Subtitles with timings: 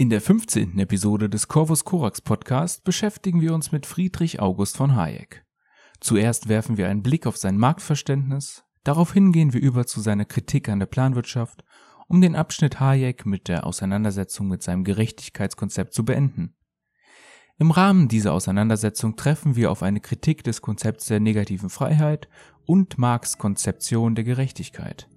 [0.00, 0.78] In der 15.
[0.78, 5.44] Episode des Corvus Corax Podcast beschäftigen wir uns mit Friedrich August von Hayek.
[5.98, 10.68] Zuerst werfen wir einen Blick auf sein Marktverständnis, daraufhin gehen wir über zu seiner Kritik
[10.68, 11.64] an der Planwirtschaft,
[12.06, 16.54] um den Abschnitt Hayek mit der Auseinandersetzung mit seinem Gerechtigkeitskonzept zu beenden.
[17.58, 22.28] Im Rahmen dieser Auseinandersetzung treffen wir auf eine Kritik des Konzepts der negativen Freiheit
[22.66, 25.08] und Marx Konzeption der Gerechtigkeit.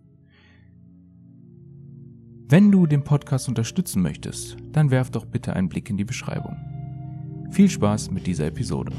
[2.51, 6.57] Wenn du den Podcast unterstützen möchtest, dann werf doch bitte einen Blick in die Beschreibung.
[7.49, 8.91] Viel Spaß mit dieser Episode.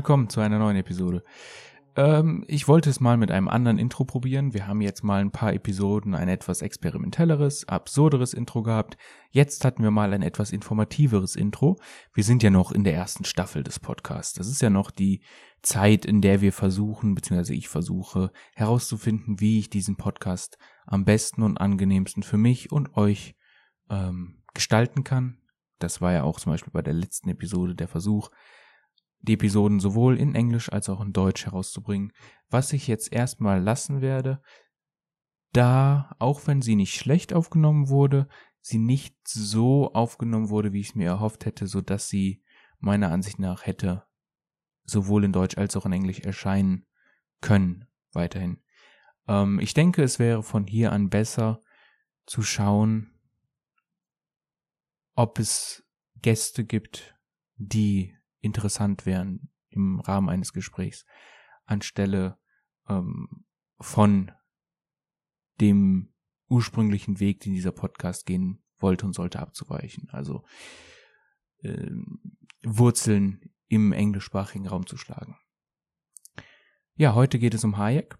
[0.00, 1.22] Willkommen zu einer neuen Episode.
[1.94, 4.54] Ähm, ich wollte es mal mit einem anderen Intro probieren.
[4.54, 8.96] Wir haben jetzt mal ein paar Episoden ein etwas experimentelleres, absurderes Intro gehabt.
[9.30, 11.76] Jetzt hatten wir mal ein etwas informativeres Intro.
[12.14, 14.32] Wir sind ja noch in der ersten Staffel des Podcasts.
[14.32, 15.22] Das ist ja noch die
[15.60, 20.56] Zeit, in der wir versuchen, beziehungsweise ich versuche herauszufinden, wie ich diesen Podcast
[20.86, 23.34] am besten und angenehmsten für mich und euch
[23.90, 25.42] ähm, gestalten kann.
[25.78, 28.30] Das war ja auch zum Beispiel bei der letzten Episode der Versuch,
[29.20, 32.12] die Episoden sowohl in Englisch als auch in Deutsch herauszubringen,
[32.48, 34.42] was ich jetzt erstmal lassen werde,
[35.52, 38.28] da, auch wenn sie nicht schlecht aufgenommen wurde,
[38.60, 42.42] sie nicht so aufgenommen wurde, wie ich es mir erhofft hätte, so dass sie
[42.78, 44.04] meiner Ansicht nach hätte
[44.90, 46.86] sowohl in Deutsch als auch in Englisch erscheinen
[47.40, 48.62] können, weiterhin.
[49.28, 51.62] Ähm, ich denke, es wäre von hier an besser
[52.26, 53.18] zu schauen,
[55.14, 55.84] ob es
[56.16, 57.16] Gäste gibt,
[57.56, 61.06] die interessant wären im Rahmen eines Gesprächs,
[61.64, 62.38] anstelle
[62.88, 63.44] ähm,
[63.78, 64.32] von
[65.60, 66.12] dem
[66.48, 70.08] ursprünglichen Weg, den dieser Podcast gehen wollte und sollte abzuweichen.
[70.10, 70.44] Also
[71.62, 71.90] äh,
[72.64, 75.36] Wurzeln im englischsprachigen Raum zu schlagen.
[76.96, 78.18] Ja, heute geht es um Hayek.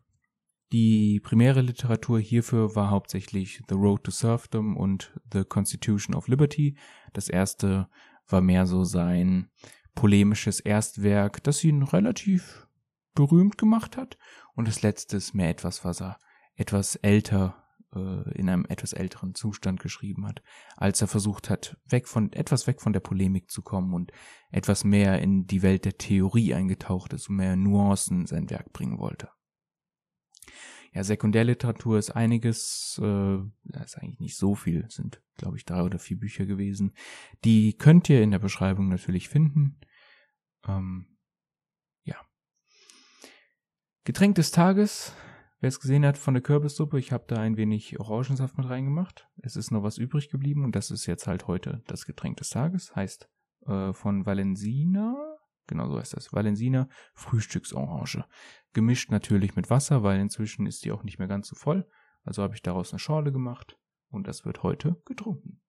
[0.72, 6.78] Die primäre Literatur hierfür war hauptsächlich The Road to Serfdom und The Constitution of Liberty.
[7.12, 7.88] Das erste
[8.28, 9.50] war mehr so sein
[9.94, 12.66] polemisches Erstwerk, das ihn relativ
[13.14, 14.18] berühmt gemacht hat.
[14.54, 16.18] Und das letzte ist mehr etwas, was er
[16.54, 17.64] etwas älter,
[17.94, 20.42] äh, in einem etwas älteren Zustand geschrieben hat,
[20.76, 24.12] als er versucht hat, weg von, etwas weg von der Polemik zu kommen und
[24.50, 28.72] etwas mehr in die Welt der Theorie eingetaucht ist und mehr Nuancen in sein Werk
[28.72, 29.28] bringen wollte.
[30.92, 33.38] Ja, Sekundärliteratur ist einiges, äh,
[33.84, 36.94] ist eigentlich nicht so viel, sind, glaube ich, drei oder vier Bücher gewesen.
[37.44, 39.78] Die könnt ihr in der Beschreibung natürlich finden.
[40.66, 41.16] Ähm,
[42.02, 42.16] ja.
[44.02, 45.14] Getränk des Tages,
[45.60, 49.28] wer es gesehen hat von der Kürbissuppe, ich habe da ein wenig Orangensaft mit reingemacht.
[49.36, 52.48] Es ist noch was übrig geblieben und das ist jetzt halt heute das Getränk des
[52.48, 52.96] Tages.
[52.96, 53.30] Heißt
[53.66, 55.29] äh, von Valensina,
[55.70, 58.26] genau so heißt das, Valensina Frühstücksorange.
[58.74, 61.88] Gemischt natürlich mit Wasser, weil inzwischen ist die auch nicht mehr ganz so voll.
[62.24, 63.78] Also habe ich daraus eine Schorle gemacht
[64.10, 65.62] und das wird heute getrunken.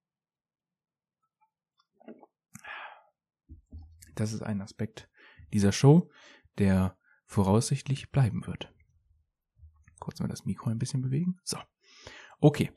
[4.16, 5.10] Das ist ein Aspekt
[5.54, 6.12] dieser Show,
[6.58, 8.74] der voraussichtlich bleiben wird.
[10.00, 11.40] Kurz mal das Mikro ein bisschen bewegen.
[11.44, 11.58] So.
[12.40, 12.72] Okay.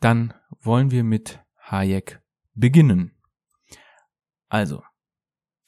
[0.00, 2.22] Dann wollen wir mit Hayek
[2.54, 3.16] beginnen.
[4.48, 4.82] Also,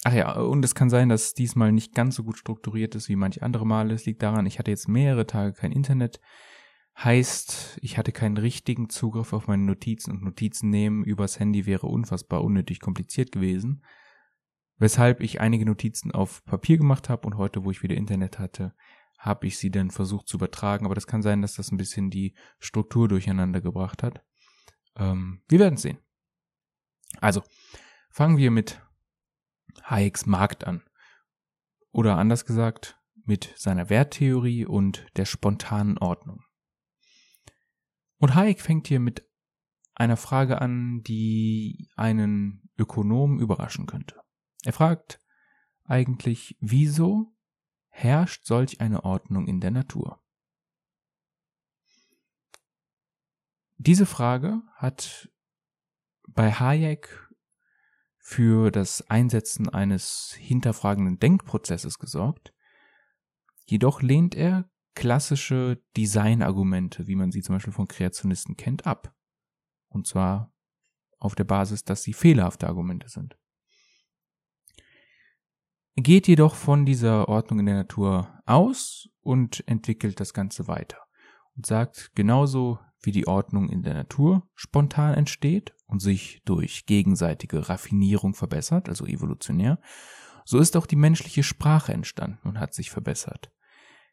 [0.06, 3.16] Ach ja, und es kann sein, dass diesmal nicht ganz so gut strukturiert ist wie
[3.16, 3.94] manche andere Male.
[3.94, 6.20] Es liegt daran, ich hatte jetzt mehrere Tage kein Internet.
[7.02, 11.86] Heißt, ich hatte keinen richtigen Zugriff auf meine Notizen und Notizen nehmen übers Handy wäre
[11.86, 13.82] unfassbar unnötig kompliziert gewesen.
[14.76, 18.74] Weshalb ich einige Notizen auf Papier gemacht habe und heute, wo ich wieder Internet hatte,
[19.18, 20.84] habe ich sie dann versucht zu übertragen.
[20.84, 24.22] Aber das kann sein, dass das ein bisschen die Struktur durcheinander gebracht hat.
[24.96, 25.98] Ähm, wir werden sehen.
[27.20, 27.42] Also,
[28.10, 28.83] fangen wir mit
[29.82, 30.82] Hayeks Markt an.
[31.90, 36.44] Oder anders gesagt, mit seiner Werttheorie und der spontanen Ordnung.
[38.18, 39.28] Und Hayek fängt hier mit
[39.94, 44.20] einer Frage an, die einen Ökonom überraschen könnte.
[44.64, 45.20] Er fragt
[45.84, 47.34] eigentlich, wieso
[47.88, 50.20] herrscht solch eine Ordnung in der Natur?
[53.76, 55.30] Diese Frage hat
[56.28, 57.23] bei Hayek
[58.26, 62.54] für das Einsetzen eines hinterfragenden Denkprozesses gesorgt.
[63.66, 69.14] Jedoch lehnt er klassische Designargumente, wie man sie zum Beispiel von Kreationisten kennt, ab.
[69.88, 70.54] Und zwar
[71.18, 73.36] auf der Basis, dass sie fehlerhafte Argumente sind.
[75.96, 80.98] Geht jedoch von dieser Ordnung in der Natur aus und entwickelt das Ganze weiter
[81.56, 87.68] und sagt, genauso wie die Ordnung in der Natur spontan entsteht und sich durch gegenseitige
[87.68, 89.80] Raffinierung verbessert, also evolutionär,
[90.44, 93.50] so ist auch die menschliche Sprache entstanden und hat sich verbessert.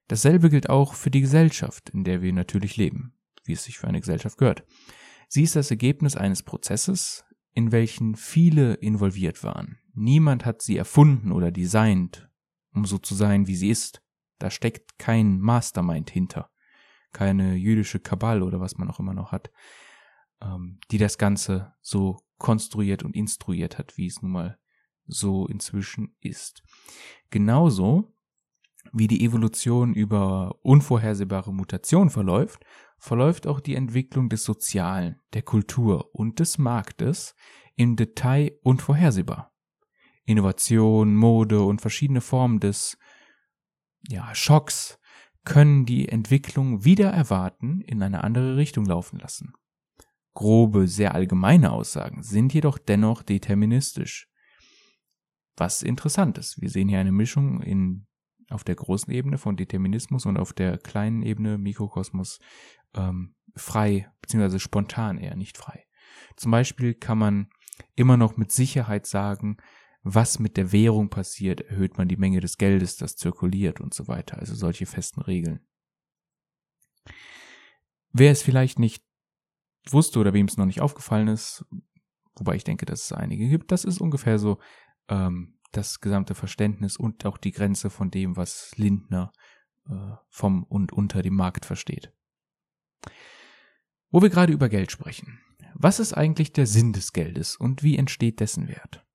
[0.07, 3.87] Dasselbe gilt auch für die Gesellschaft, in der wir natürlich leben, wie es sich für
[3.87, 4.65] eine Gesellschaft gehört.
[5.27, 7.23] Sie ist das Ergebnis eines Prozesses,
[7.53, 9.77] in welchen viele involviert waren.
[9.93, 12.29] Niemand hat sie erfunden oder designt,
[12.73, 14.01] um so zu sein, wie sie ist.
[14.39, 16.49] Da steckt kein Mastermind hinter
[17.11, 19.51] keine jüdische Kabal oder was man auch immer noch hat,
[20.41, 24.57] ähm, die das Ganze so konstruiert und instruiert hat, wie es nun mal
[25.05, 26.63] so inzwischen ist.
[27.29, 28.13] Genauso
[28.93, 32.65] wie die Evolution über unvorhersehbare Mutation verläuft,
[32.97, 37.35] verläuft auch die Entwicklung des Sozialen, der Kultur und des Marktes
[37.75, 39.53] im Detail unvorhersehbar.
[40.25, 42.97] Innovation, Mode und verschiedene Formen des
[44.07, 44.99] ja, Schocks
[45.43, 49.53] können die Entwicklung wieder erwarten in eine andere Richtung laufen lassen.
[50.33, 54.29] Grobe, sehr allgemeine Aussagen sind jedoch dennoch deterministisch.
[55.57, 56.61] Was interessant ist.
[56.61, 58.07] Wir sehen hier eine Mischung in,
[58.49, 62.39] auf der großen Ebene von Determinismus und auf der kleinen Ebene Mikrokosmos
[62.95, 65.85] ähm, frei, beziehungsweise spontan eher nicht frei.
[66.37, 67.49] Zum Beispiel kann man
[67.95, 69.57] immer noch mit Sicherheit sagen,
[70.03, 74.07] was mit der Währung passiert, erhöht man die Menge des Geldes, das zirkuliert und so
[74.07, 74.39] weiter.
[74.39, 75.59] Also solche festen Regeln.
[78.11, 79.03] Wer es vielleicht nicht
[79.89, 81.65] wusste oder wem es noch nicht aufgefallen ist,
[82.35, 84.59] wobei ich denke, dass es einige gibt, das ist ungefähr so
[85.07, 89.31] ähm, das gesamte Verständnis und auch die Grenze von dem, was Lindner
[89.87, 92.13] äh, vom und unter dem Markt versteht.
[94.09, 95.39] Wo wir gerade über Geld sprechen.
[95.73, 99.05] Was ist eigentlich der Sinn des Geldes und wie entsteht dessen Wert?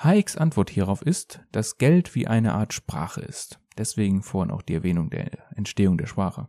[0.00, 3.58] Hayeks Antwort hierauf ist, dass Geld wie eine Art Sprache ist.
[3.76, 6.46] Deswegen vorhin auch die Erwähnung der Entstehung der Sprache.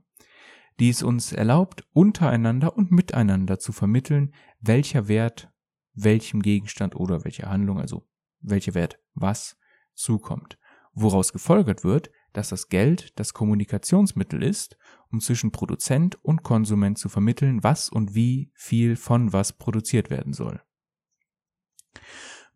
[0.80, 5.52] Die es uns erlaubt, untereinander und miteinander zu vermitteln, welcher Wert
[5.94, 8.08] welchem Gegenstand oder welcher Handlung, also
[8.40, 9.58] welcher Wert was
[9.96, 10.60] zukommt.
[10.94, 14.78] Woraus gefolgert wird, dass das Geld das Kommunikationsmittel ist,
[15.12, 20.34] um zwischen Produzent und Konsument zu vermitteln, was und wie viel von was produziert werden
[20.34, 20.62] soll.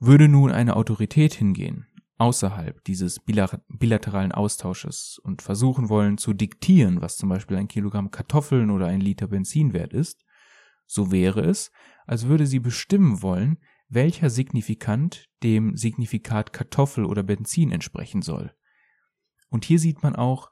[0.06, 7.16] Würde nun eine Autorität hingehen, außerhalb dieses bilateralen Austausches und versuchen wollen zu diktieren, was
[7.16, 10.26] zum Beispiel ein Kilogramm Kartoffeln oder ein Liter Benzin wert ist,
[10.86, 11.72] so wäre es,
[12.06, 18.54] als würde sie bestimmen wollen, welcher Signifikant dem Signifikat Kartoffel oder Benzin entsprechen soll.
[19.48, 20.52] Und hier sieht man auch,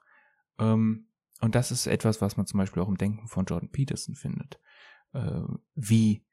[0.60, 1.08] ähm,
[1.42, 4.58] und das ist etwas, was man zum Beispiel auch im Denken von Jordan Peterson findet,
[5.12, 5.42] äh,
[5.74, 6.24] wie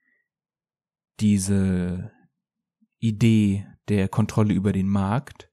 [1.19, 2.13] diese
[2.99, 5.49] Idee der Kontrolle über den Markt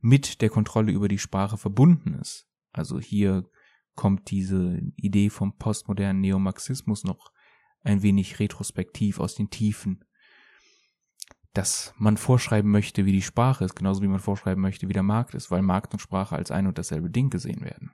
[0.00, 2.48] mit der Kontrolle über die Sprache verbunden ist.
[2.72, 3.48] Also hier
[3.94, 7.32] kommt diese Idee vom postmodernen Neomarxismus noch
[7.82, 10.04] ein wenig retrospektiv aus den Tiefen,
[11.54, 15.02] dass man vorschreiben möchte, wie die Sprache ist, genauso wie man vorschreiben möchte, wie der
[15.02, 17.92] Markt ist, weil Markt und Sprache als ein und dasselbe Ding gesehen werden.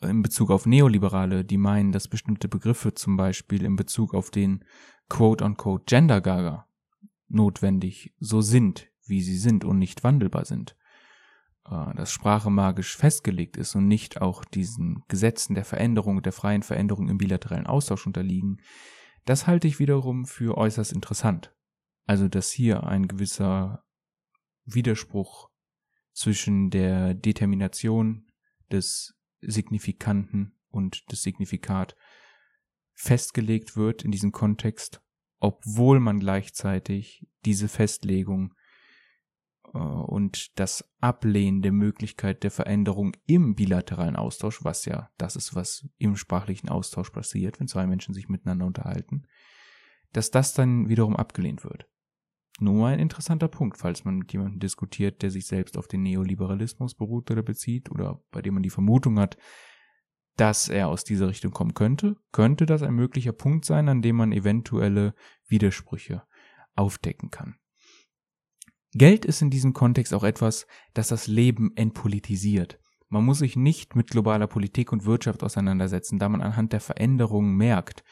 [0.00, 4.64] In Bezug auf Neoliberale, die meinen, dass bestimmte Begriffe zum Beispiel in Bezug auf den
[5.08, 6.68] quote-unquote Gender Gaga
[7.28, 10.76] notwendig so sind, wie sie sind und nicht wandelbar sind.
[11.70, 16.62] Äh, dass Sprache magisch festgelegt ist und nicht auch diesen Gesetzen der Veränderung, der freien
[16.62, 18.60] Veränderung im bilateralen Austausch unterliegen,
[19.24, 21.54] das halte ich wiederum für äußerst interessant.
[22.06, 23.84] Also, dass hier ein gewisser
[24.64, 25.50] Widerspruch
[26.14, 28.26] zwischen der Determination
[28.72, 31.96] des Signifikanten und des Signifikat
[32.94, 35.00] festgelegt wird in diesem Kontext,
[35.38, 38.54] obwohl man gleichzeitig diese Festlegung
[39.72, 45.54] äh, und das Ablehnen der Möglichkeit der Veränderung im bilateralen Austausch, was ja das ist,
[45.54, 49.26] was im sprachlichen Austausch passiert, wenn zwei Menschen sich miteinander unterhalten,
[50.12, 51.88] dass das dann wiederum abgelehnt wird.
[52.60, 56.94] Nur ein interessanter Punkt, falls man mit jemandem diskutiert, der sich selbst auf den Neoliberalismus
[56.94, 59.36] beruht oder bezieht oder bei dem man die Vermutung hat,
[60.36, 64.16] dass er aus dieser Richtung kommen könnte, könnte das ein möglicher Punkt sein, an dem
[64.16, 65.14] man eventuelle
[65.46, 66.22] Widersprüche
[66.74, 67.56] aufdecken kann.
[68.92, 72.80] Geld ist in diesem Kontext auch etwas, das das Leben entpolitisiert.
[73.08, 77.56] Man muss sich nicht mit globaler Politik und Wirtschaft auseinandersetzen, da man anhand der Veränderungen
[77.56, 78.02] merkt,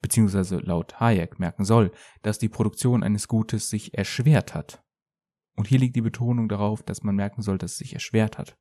[0.00, 4.82] beziehungsweise laut Hayek merken soll, dass die Produktion eines Gutes sich erschwert hat.
[5.56, 8.58] Und hier liegt die Betonung darauf, dass man merken soll, dass es sich erschwert hat.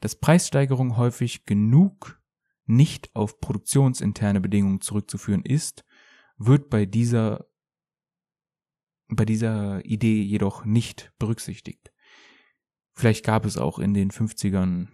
[0.00, 2.20] Dass Preissteigerungen häufig genug
[2.66, 5.84] nicht auf produktionsinterne Bedingungen zurückzuführen ist,
[6.36, 7.46] wird bei dieser,
[9.08, 11.92] bei dieser Idee jedoch nicht berücksichtigt.
[12.94, 14.88] Vielleicht gab es auch in den 50ern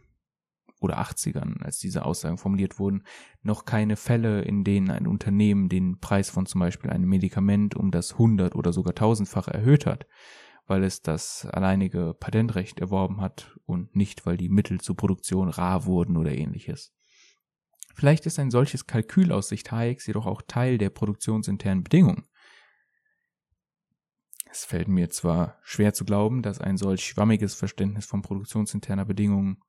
[0.85, 3.03] oder 80ern, als diese Aussagen formuliert wurden,
[3.43, 7.91] noch keine Fälle, in denen ein Unternehmen den Preis von zum Beispiel einem Medikament um
[7.91, 10.07] das hundert oder sogar tausendfache erhöht hat,
[10.67, 15.87] weil es das alleinige Patentrecht erworben hat und nicht, weil die Mittel zur Produktion rar
[15.87, 16.95] wurden oder ähnliches.
[17.95, 22.27] Vielleicht ist ein solches Kalkül aus Sicht Hayeks jedoch auch Teil der produktionsinternen Bedingungen.
[24.51, 29.61] Es fällt mir zwar schwer zu glauben, dass ein solch schwammiges Verständnis von produktionsinterner Bedingungen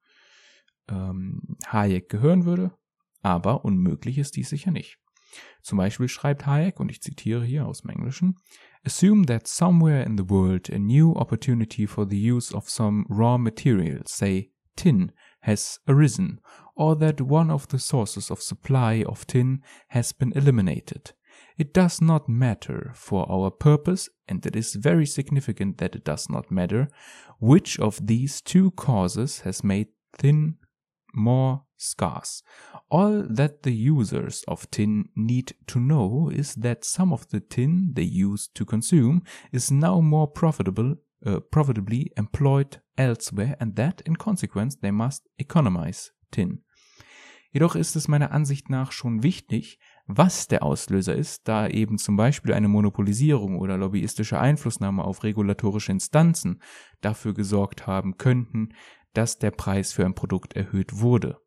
[0.90, 2.72] ähm, Hayek gehören würde,
[3.22, 4.98] aber unmöglich ist dies sicher nicht.
[5.62, 8.38] Zum Beispiel schreibt Hayek, und ich zitiere hier aus dem Englischen,
[8.86, 13.36] Assume that somewhere in the world a new opportunity for the use of some raw
[13.38, 15.12] material, say tin,
[15.42, 16.40] has arisen,
[16.76, 21.14] or that one of the sources of supply of tin has been eliminated.
[21.58, 26.30] It does not matter for our purpose, and it is very significant that it does
[26.30, 26.88] not matter,
[27.40, 29.88] which of these two causes has made
[30.18, 30.58] tin
[31.16, 32.44] more scarce.
[32.90, 37.92] All that the users of tin need to know is that some of the tin
[37.94, 40.96] they used to consume is now more profitable,
[41.26, 46.62] uh, profitably employed elsewhere and that in consequence they must economize tin.
[47.56, 52.18] Jedoch ist es meiner Ansicht nach schon wichtig, was der Auslöser ist, da eben zum
[52.18, 56.62] Beispiel eine Monopolisierung oder lobbyistische Einflussnahme auf regulatorische Instanzen
[57.00, 58.74] dafür gesorgt haben könnten,
[59.18, 61.38] dass der Preis für ein Produkt erhöht wurde.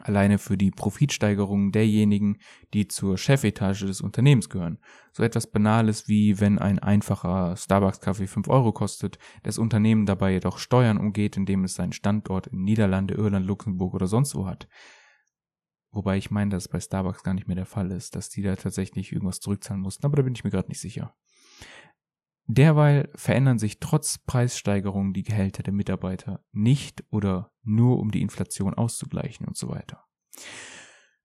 [0.00, 2.38] Alleine für die Profitsteigerung derjenigen,
[2.72, 4.78] die zur Chefetage des Unternehmens gehören.
[5.12, 10.58] So etwas Banales wie wenn ein einfacher Starbucks-Kaffee 5 Euro kostet, das Unternehmen dabei jedoch
[10.58, 14.66] Steuern umgeht, indem es seinen Standort in Niederlande, Irland, Luxemburg oder sonst wo hat.
[15.92, 18.42] Wobei ich meine, dass es bei Starbucks gar nicht mehr der Fall ist, dass die
[18.42, 21.14] da tatsächlich irgendwas zurückzahlen mussten, aber da bin ich mir gerade nicht sicher.
[22.46, 28.74] Derweil verändern sich trotz Preissteigerungen die Gehälter der Mitarbeiter nicht oder nur um die Inflation
[28.74, 30.04] auszugleichen und so weiter.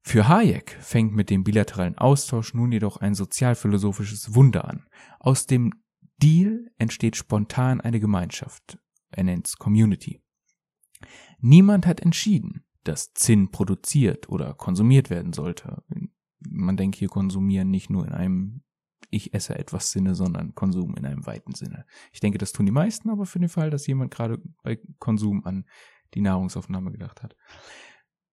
[0.01, 4.87] Für Hayek fängt mit dem bilateralen Austausch nun jedoch ein sozialphilosophisches Wunder an.
[5.19, 5.73] Aus dem
[6.17, 8.79] Deal entsteht spontan eine Gemeinschaft.
[9.11, 10.21] Er nennt es Community.
[11.39, 15.83] Niemand hat entschieden, dass Zinn produziert oder konsumiert werden sollte.
[16.39, 18.63] Man denkt hier konsumieren nicht nur in einem
[19.09, 21.85] ich esse etwas Sinne, sondern Konsum in einem weiten Sinne.
[22.11, 25.45] Ich denke, das tun die meisten, aber für den Fall, dass jemand gerade bei Konsum
[25.45, 25.65] an
[26.13, 27.35] die Nahrungsaufnahme gedacht hat.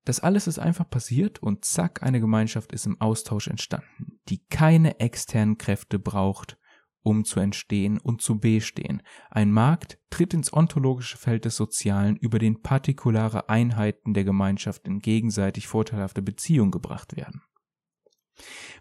[0.04, 5.00] Das alles ist einfach passiert und zack, eine Gemeinschaft ist im Austausch entstanden, die keine
[5.00, 6.58] externen Kräfte braucht,
[7.02, 9.02] um zu entstehen und zu bestehen.
[9.30, 15.00] Ein Markt tritt ins ontologische Feld des Sozialen, über den partikulare Einheiten der Gemeinschaft in
[15.00, 17.42] gegenseitig vorteilhafte Beziehung gebracht werden.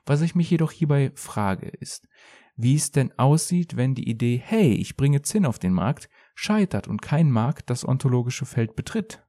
[0.06, 2.08] Was ich mich jedoch hierbei frage, ist,
[2.56, 6.88] wie es denn aussieht, wenn die Idee, hey, ich bringe Zinn auf den Markt, scheitert
[6.88, 9.26] und kein Markt das ontologische Feld betritt.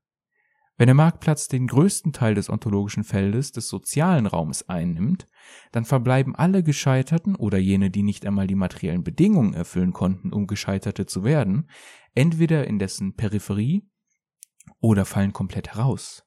[0.79, 5.27] Wenn der Marktplatz den größten Teil des ontologischen Feldes des sozialen Raumes einnimmt,
[5.73, 10.47] dann verbleiben alle Gescheiterten oder jene, die nicht einmal die materiellen Bedingungen erfüllen konnten, um
[10.47, 11.71] Gescheiterte zu werden,
[12.15, 13.89] entweder in dessen Peripherie
[14.79, 16.26] oder fallen komplett heraus.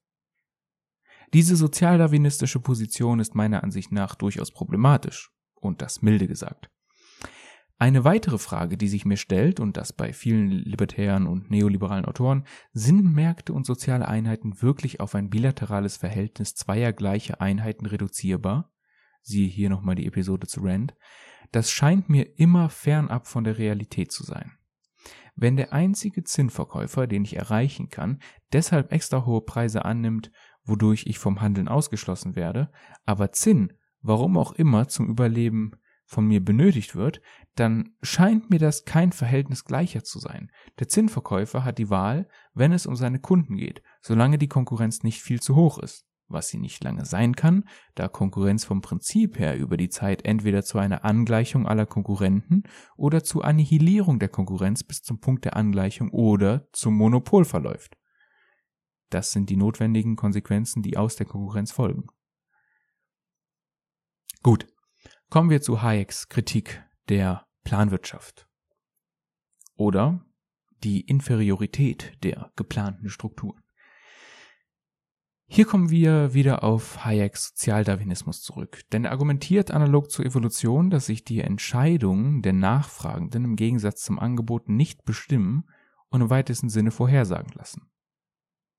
[1.33, 6.69] Diese sozialdarwinistische Position ist meiner Ansicht nach durchaus problematisch, und das milde gesagt.
[7.77, 12.43] Eine weitere Frage, die sich mir stellt, und das bei vielen libertären und neoliberalen Autoren,
[12.73, 18.73] sind Märkte und soziale Einheiten wirklich auf ein bilaterales Verhältnis zweier gleicher Einheiten reduzierbar?
[19.21, 20.93] Siehe hier nochmal die Episode zu Rand.
[21.51, 24.51] Das scheint mir immer fernab von der Realität zu sein.
[25.35, 28.19] Wenn der einzige Zinnverkäufer, den ich erreichen kann,
[28.51, 30.31] deshalb extra hohe Preise annimmt,
[30.69, 32.71] wodurch ich vom Handeln ausgeschlossen werde,
[33.05, 35.73] aber Zinn, warum auch immer, zum Überleben
[36.09, 37.21] von mir benötigt wird,
[37.55, 40.51] dann scheint mir das kein Verhältnis gleicher zu sein.
[40.79, 45.21] Der Zinnverkäufer hat die Wahl, wenn es um seine Kunden geht, solange die Konkurrenz nicht
[45.21, 49.57] viel zu hoch ist, was sie nicht lange sein kann, da Konkurrenz vom Prinzip her
[49.57, 52.63] über die Zeit entweder zu einer Angleichung aller Konkurrenten
[52.95, 57.98] oder zur Annihilierung der Konkurrenz bis zum Punkt der Angleichung oder zum Monopol verläuft.
[59.09, 62.07] Das sind die notwendigen Konsequenzen, die aus der Konkurrenz folgen.
[64.41, 64.67] Gut,
[65.29, 68.47] kommen wir zu Hayeks Kritik der Planwirtschaft
[69.75, 70.25] oder
[70.83, 73.61] die Inferiorität der geplanten Strukturen.
[75.51, 81.07] Hier kommen wir wieder auf Hayeks Sozialdarwinismus zurück, denn er argumentiert analog zur Evolution, dass
[81.07, 85.67] sich die Entscheidungen der Nachfragenden im Gegensatz zum Angebot nicht bestimmen
[86.09, 87.89] und im weitesten Sinne vorhersagen lassen.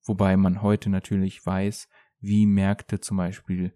[0.05, 1.89] Wobei man heute natürlich weiß,
[2.21, 3.75] wie Märkte zum Beispiel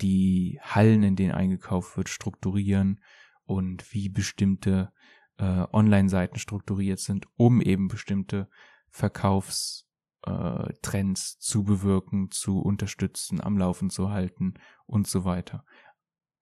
[0.00, 3.00] die Hallen, in denen eingekauft wird, strukturieren
[3.44, 4.92] und wie bestimmte
[5.38, 8.48] äh, Online-Seiten strukturiert sind, um eben bestimmte
[8.90, 9.86] Verkaufstrends
[10.22, 14.54] äh, zu bewirken, zu unterstützen, am Laufen zu halten
[14.86, 15.64] und so weiter.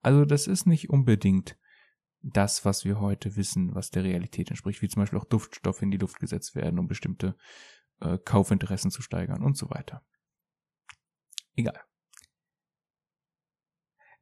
[0.01, 1.57] Also das ist nicht unbedingt
[2.21, 5.91] das, was wir heute wissen, was der Realität entspricht, wie zum Beispiel auch Duftstoffe in
[5.91, 7.35] die Luft gesetzt werden, um bestimmte
[8.01, 10.03] äh, Kaufinteressen zu steigern und so weiter.
[11.55, 11.79] Egal.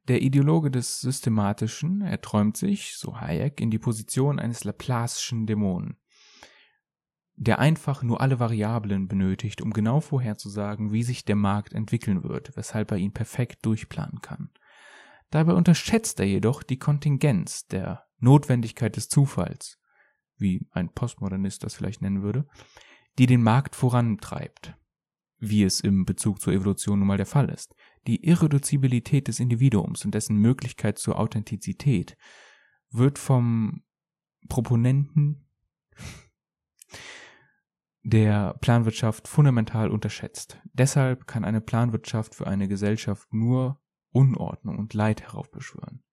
[0.06, 5.96] Der Ideologe des Systematischen erträumt sich, so Hayek, in die Position eines Laplace'schen Dämonen,
[7.36, 12.54] der einfach nur alle Variablen benötigt, um genau vorherzusagen, wie sich der Markt entwickeln wird,
[12.54, 14.50] weshalb er ihn perfekt durchplanen kann.
[15.30, 19.80] Dabei unterschätzt er jedoch die Kontingenz der Notwendigkeit des Zufalls,
[20.36, 22.46] wie ein Postmodernist das vielleicht nennen würde,
[23.18, 24.74] die den Markt vorantreibt,
[25.38, 27.74] wie es im Bezug zur Evolution nun mal der Fall ist.
[28.06, 32.16] Die Irreduzibilität des Individuums und dessen Möglichkeit zur Authentizität
[32.90, 33.82] wird vom
[34.48, 35.48] Proponenten
[38.02, 40.60] der Planwirtschaft fundamental unterschätzt.
[40.74, 43.80] Deshalb kann eine Planwirtschaft für eine Gesellschaft nur
[44.10, 46.04] Unordnung und Leid heraufbeschwören.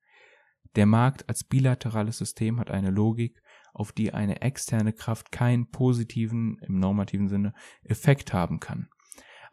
[0.75, 3.40] Der Markt als bilaterales System hat eine Logik,
[3.73, 8.89] auf die eine externe Kraft keinen positiven, im normativen Sinne, Effekt haben kann.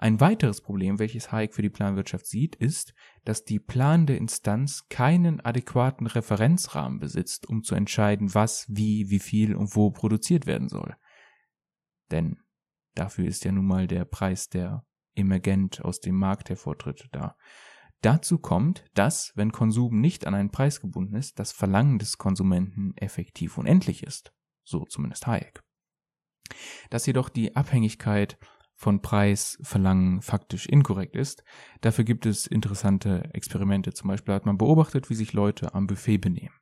[0.00, 2.94] Ein weiteres Problem, welches Hayek für die Planwirtschaft sieht, ist,
[3.24, 9.56] dass die planende Instanz keinen adäquaten Referenzrahmen besitzt, um zu entscheiden, was, wie, wie viel
[9.56, 10.96] und wo produziert werden soll.
[12.12, 12.38] Denn
[12.94, 17.36] dafür ist ja nun mal der Preis, der emergent aus dem Markt hervortritt, da.
[18.02, 22.96] Dazu kommt, dass, wenn Konsum nicht an einen Preis gebunden ist, das Verlangen des Konsumenten
[22.96, 24.32] effektiv unendlich ist.
[24.64, 25.60] So zumindest Hayek.
[26.90, 28.38] Dass jedoch die Abhängigkeit
[28.74, 31.42] von Preis, Verlangen faktisch inkorrekt ist,
[31.80, 33.92] dafür gibt es interessante Experimente.
[33.92, 36.54] Zum Beispiel hat man beobachtet, wie sich Leute am Buffet benehmen.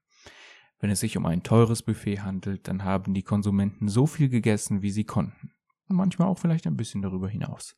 [0.78, 4.80] Wenn es sich um ein teures Buffet handelt, dann haben die Konsumenten so viel gegessen,
[4.80, 5.52] wie sie konnten.
[5.88, 7.76] Und manchmal auch vielleicht ein bisschen darüber hinaus.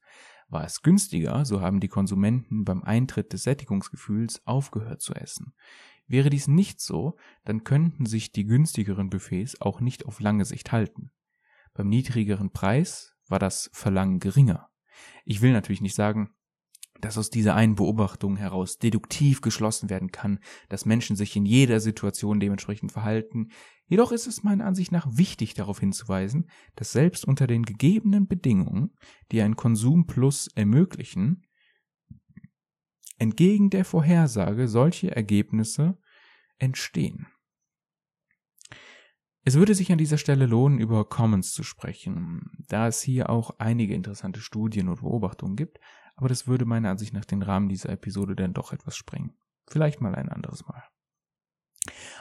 [0.49, 5.53] War es günstiger, so haben die Konsumenten beim Eintritt des Sättigungsgefühls aufgehört zu essen.
[6.07, 10.73] Wäre dies nicht so, dann könnten sich die günstigeren Buffets auch nicht auf lange Sicht
[10.73, 11.11] halten.
[11.75, 14.71] Beim niedrigeren Preis war das Verlangen geringer.
[15.27, 16.31] Ich will natürlich nicht sagen,
[17.01, 21.81] dass aus dieser einen Beobachtung heraus deduktiv geschlossen werden kann, dass Menschen sich in jeder
[21.81, 23.49] Situation dementsprechend verhalten.
[23.87, 28.95] Jedoch ist es meiner Ansicht nach wichtig darauf hinzuweisen, dass selbst unter den gegebenen Bedingungen,
[29.33, 31.47] die ein Konsum Plus ermöglichen,
[33.19, 35.99] entgegen der Vorhersage solche Ergebnisse
[36.59, 37.27] entstehen.
[39.45, 43.59] Es würde sich an dieser Stelle lohnen, über Commons zu sprechen, da es hier auch
[43.59, 45.79] einige interessante Studien und Beobachtungen gibt,
[46.19, 49.37] aber das würde meiner Ansicht nach den Rahmen dieser Episode dann doch etwas sprengen.
[49.69, 50.83] Vielleicht mal ein anderes Mal.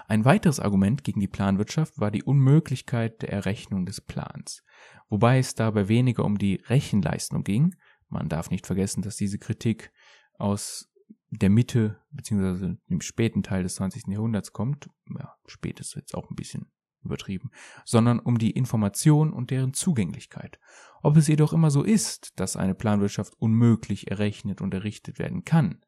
[0.08, 4.64] Ein weiteres Argument gegen die Planwirtschaft war die Unmöglichkeit der Errechnung des Plans,
[5.10, 7.76] wobei es dabei weniger um die Rechenleistung ging.
[8.08, 9.92] Man darf nicht vergessen, dass diese Kritik
[10.38, 10.94] aus
[11.32, 12.76] der Mitte bzw.
[12.92, 14.04] dem späten Teil des 20.
[14.10, 14.92] Jahrhunderts kommt.
[15.18, 16.72] Ja, spät ist jetzt auch ein bisschen
[17.08, 17.50] übertrieben,
[17.86, 20.60] sondern um die Information und deren Zugänglichkeit.
[21.02, 25.84] Ob es jedoch immer so ist, dass eine Planwirtschaft unmöglich errechnet und errichtet werden kann,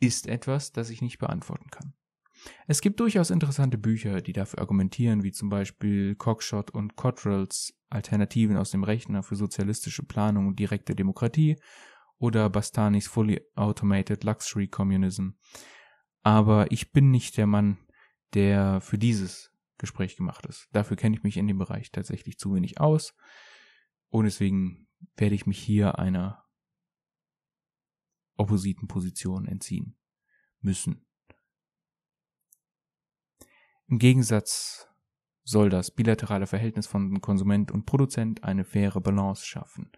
[0.00, 1.94] ist etwas, das ich nicht beantworten kann.
[2.66, 8.56] Es gibt durchaus interessante Bücher, die dafür argumentieren, wie zum Beispiel Cockshott und Cottrells Alternativen
[8.56, 11.56] aus dem Rechner für sozialistische Planung und direkte Demokratie
[12.18, 15.30] oder Bastanis Fully Automated Luxury Communism.
[16.22, 17.78] Aber ich bin nicht der Mann,
[18.34, 20.68] der für dieses Gespräch gemacht ist.
[20.72, 23.14] Dafür kenne ich mich in dem Bereich tatsächlich zu wenig aus.
[24.08, 26.44] Und deswegen werde ich mich hier einer
[28.36, 29.96] oppositen Position entziehen
[30.60, 31.06] müssen.
[33.86, 34.88] Im Gegensatz
[35.44, 39.92] soll das bilaterale Verhältnis von Konsument und Produzent eine faire Balance schaffen,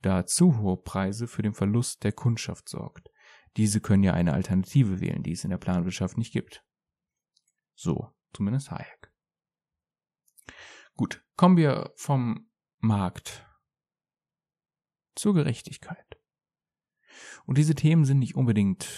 [0.00, 3.10] da zu hohe Preise für den Verlust der Kundschaft sorgt.
[3.56, 6.64] Diese können ja eine Alternative wählen, die es in der Planwirtschaft nicht gibt.
[7.74, 9.11] So, zumindest Hayek.
[10.96, 13.46] Gut, kommen wir vom Markt
[15.14, 16.18] zur Gerechtigkeit.
[17.44, 18.88] Und diese Themen sind nicht unbedingt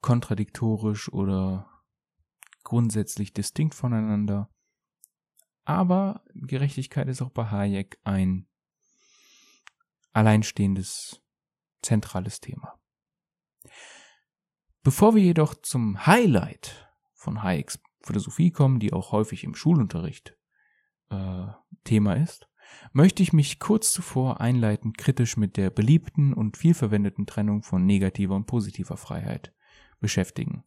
[0.00, 1.82] kontradiktorisch oder
[2.62, 4.50] grundsätzlich distinkt voneinander.
[5.64, 8.46] Aber Gerechtigkeit ist auch bei Hayek ein
[10.12, 11.22] alleinstehendes,
[11.82, 12.78] zentrales Thema.
[14.82, 20.36] Bevor wir jedoch zum Highlight von Hayeks Philosophie kommen, die auch häufig im Schulunterricht
[21.10, 21.46] äh,
[21.84, 22.48] Thema ist,
[22.92, 28.34] möchte ich mich kurz zuvor einleitend kritisch mit der beliebten und vielverwendeten Trennung von negativer
[28.34, 29.54] und positiver Freiheit
[30.00, 30.64] beschäftigen.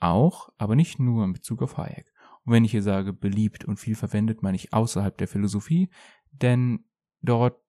[0.00, 2.12] Auch, aber nicht nur in Bezug auf Hayek.
[2.44, 5.90] Und wenn ich hier sage beliebt und viel verwendet, meine ich außerhalb der Philosophie,
[6.30, 6.84] denn
[7.20, 7.60] dort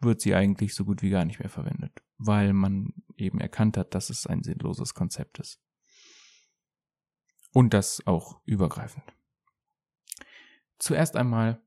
[0.00, 3.94] wird sie eigentlich so gut wie gar nicht mehr verwendet, weil man eben erkannt hat,
[3.94, 5.60] dass es ein sinnloses Konzept ist.
[7.58, 9.02] Und das auch übergreifend.
[10.78, 11.60] Zuerst einmal,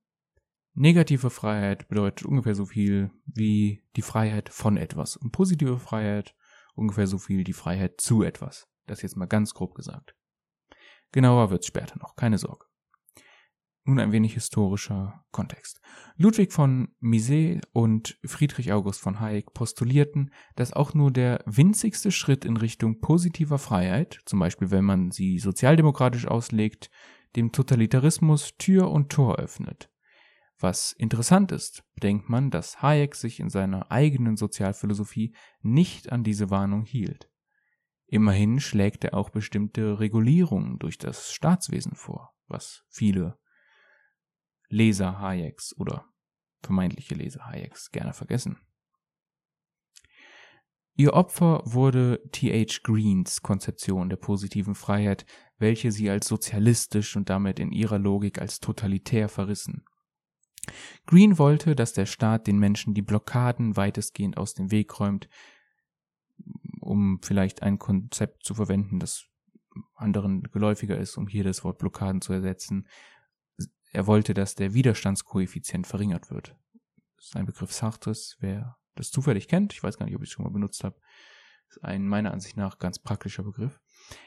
[0.74, 6.34] negative Freiheit bedeutet ungefähr so viel wie die Freiheit von etwas und positive Freiheit
[6.76, 8.70] ungefähr so viel die Freiheit zu etwas.
[8.88, 10.16] Das jetzt mal ganz grob gesagt.
[11.12, 12.68] Genauer wird's später noch, keine Sorge.
[13.84, 15.82] Nun ein wenig historischer Kontext.
[16.16, 22.46] Ludwig von Mises und Friedrich August von Hayek postulierten, dass auch nur der winzigste Schritt
[22.46, 26.92] in Richtung positiver Freiheit, zum Beispiel wenn man sie sozialdemokratisch auslegt,
[27.36, 29.90] dem Totalitarismus Tür und Tor öffnet.
[30.60, 36.52] Was interessant ist, bedenkt man, dass Hayek sich in seiner eigenen Sozialphilosophie nicht an diese
[36.52, 37.32] Warnung hielt.
[38.06, 43.41] Immerhin schlägt er auch bestimmte Regulierungen durch das Staatswesen vor, was viele
[44.72, 46.06] Leser Hayeks oder
[46.62, 48.58] vermeintliche Leser Hayeks gerne vergessen.
[50.96, 52.82] Ihr Opfer wurde T.H.
[52.84, 55.26] Greens Konzeption der positiven Freiheit,
[55.58, 59.84] welche sie als sozialistisch und damit in ihrer Logik als totalitär verrissen.
[61.08, 65.28] Green wollte, dass der Staat den Menschen die Blockaden weitestgehend aus dem Weg räumt,
[66.80, 69.26] um vielleicht ein Konzept zu verwenden, das
[69.96, 72.88] anderen geläufiger ist, um hier das Wort Blockaden zu ersetzen,
[73.92, 76.56] er wollte, dass der Widerstandskoeffizient verringert wird.
[77.18, 80.30] Das ist ein Begriff Sartres, wer das zufällig kennt, ich weiß gar nicht, ob ich
[80.30, 81.00] es schon mal benutzt habe,
[81.70, 83.80] ist ein meiner Ansicht nach ganz praktischer Begriff,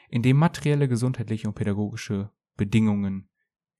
[0.09, 3.29] in dem materielle, gesundheitliche und pädagogische Bedingungen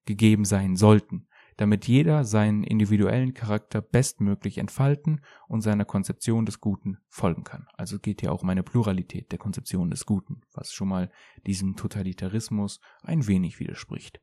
[0.05, 6.97] gegeben sein sollten, damit jeder seinen individuellen Charakter bestmöglich entfalten und seiner Konzeption des Guten
[7.07, 7.67] folgen kann.
[7.73, 11.09] Also geht hier auch um eine Pluralität der Konzeption des Guten, was schon mal
[11.47, 14.19] diesem Totalitarismus ein wenig widerspricht.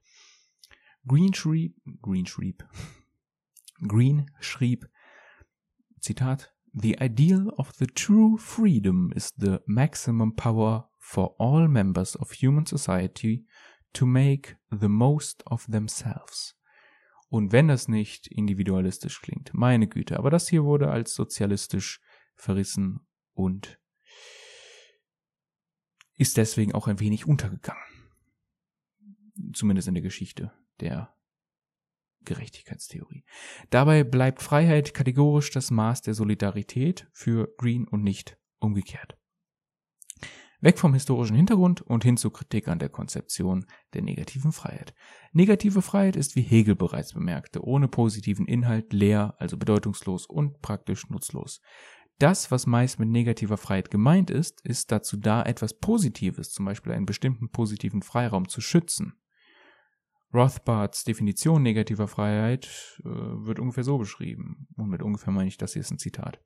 [1.07, 2.65] Green schrieb, Green schrieb,
[3.87, 4.89] Green schrieb,
[6.01, 12.33] Zitat, The ideal of the true freedom is the maximum power for all members of
[12.33, 13.45] human society
[13.93, 16.57] to make the most of themselves.
[17.29, 22.01] Und wenn das nicht individualistisch klingt, meine Güte, aber das hier wurde als sozialistisch
[22.37, 23.01] verrissen
[23.35, 23.79] und
[26.17, 27.83] ist deswegen auch ein wenig untergegangen.
[29.53, 30.53] Zumindest in der Geschichte
[30.83, 31.15] der
[32.25, 33.25] Gerechtigkeitstheorie.
[33.71, 39.17] Dabei bleibt Freiheit kategorisch das Maß der Solidarität für Green und nicht umgekehrt.
[40.61, 44.95] Weg vom historischen Hintergrund und hin zur Kritik an der Konzeption der negativen Freiheit.
[45.33, 51.11] Negative Freiheit ist, wie Hegel bereits bemerkte, ohne positiven Inhalt leer, also bedeutungslos und praktisch
[51.11, 51.61] nutzlos.
[52.21, 56.93] Das, was meist mit negativer Freiheit gemeint ist, ist dazu da, etwas Positives, zum Beispiel
[56.93, 59.15] einen bestimmten positiven Freiraum zu schützen.
[60.33, 64.67] Rothbards Definition negativer Freiheit äh, wird ungefähr so beschrieben.
[64.77, 66.41] Und mit ungefähr meine ich, das hier ist ein Zitat.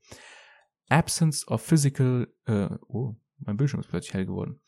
[0.88, 4.60] Absence of physical, äh, oh, mein Bildschirm ist plötzlich hell geworden.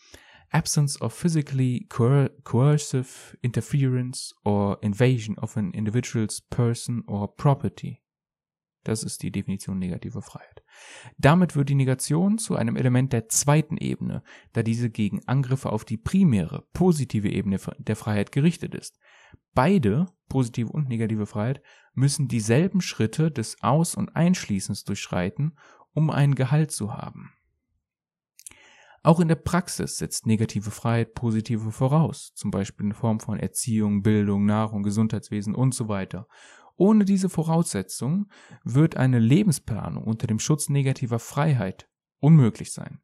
[0.50, 8.02] Absence of physically coer coercive interference or invasion of an individual's person or property.
[8.84, 10.62] Das ist die Definition negativer Freiheit.
[11.16, 15.84] Damit wird die Negation zu einem Element der zweiten Ebene, da diese gegen Angriffe auf
[15.84, 18.98] die primäre, positive Ebene der Freiheit gerichtet ist.
[19.54, 21.62] Beide, positive und negative Freiheit,
[21.94, 25.58] müssen dieselben Schritte des Aus- und Einschließens durchschreiten,
[25.92, 27.32] um einen Gehalt zu haben.
[29.02, 34.02] Auch in der Praxis setzt negative Freiheit positive voraus, zum Beispiel in Form von Erziehung,
[34.02, 36.26] Bildung, Nahrung, Gesundheitswesen und so weiter.
[36.78, 38.30] Ohne diese Voraussetzungen
[38.62, 43.00] wird eine Lebensplanung unter dem Schutz negativer Freiheit unmöglich sein.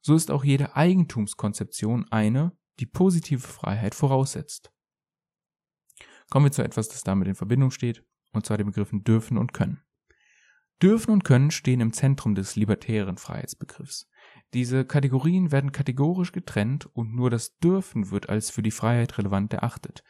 [0.00, 4.70] So ist auch jede Eigentumskonzeption eine, die positive Freiheit voraussetzt.
[6.30, 9.52] Kommen wir zu etwas, das damit in Verbindung steht, und zwar den Begriffen dürfen und
[9.52, 9.82] können.
[10.80, 14.08] Dürfen und können stehen im Zentrum des libertären Freiheitsbegriffs.
[14.54, 19.52] Diese Kategorien werden kategorisch getrennt und nur das Dürfen wird als für die Freiheit relevant
[19.52, 20.04] erachtet.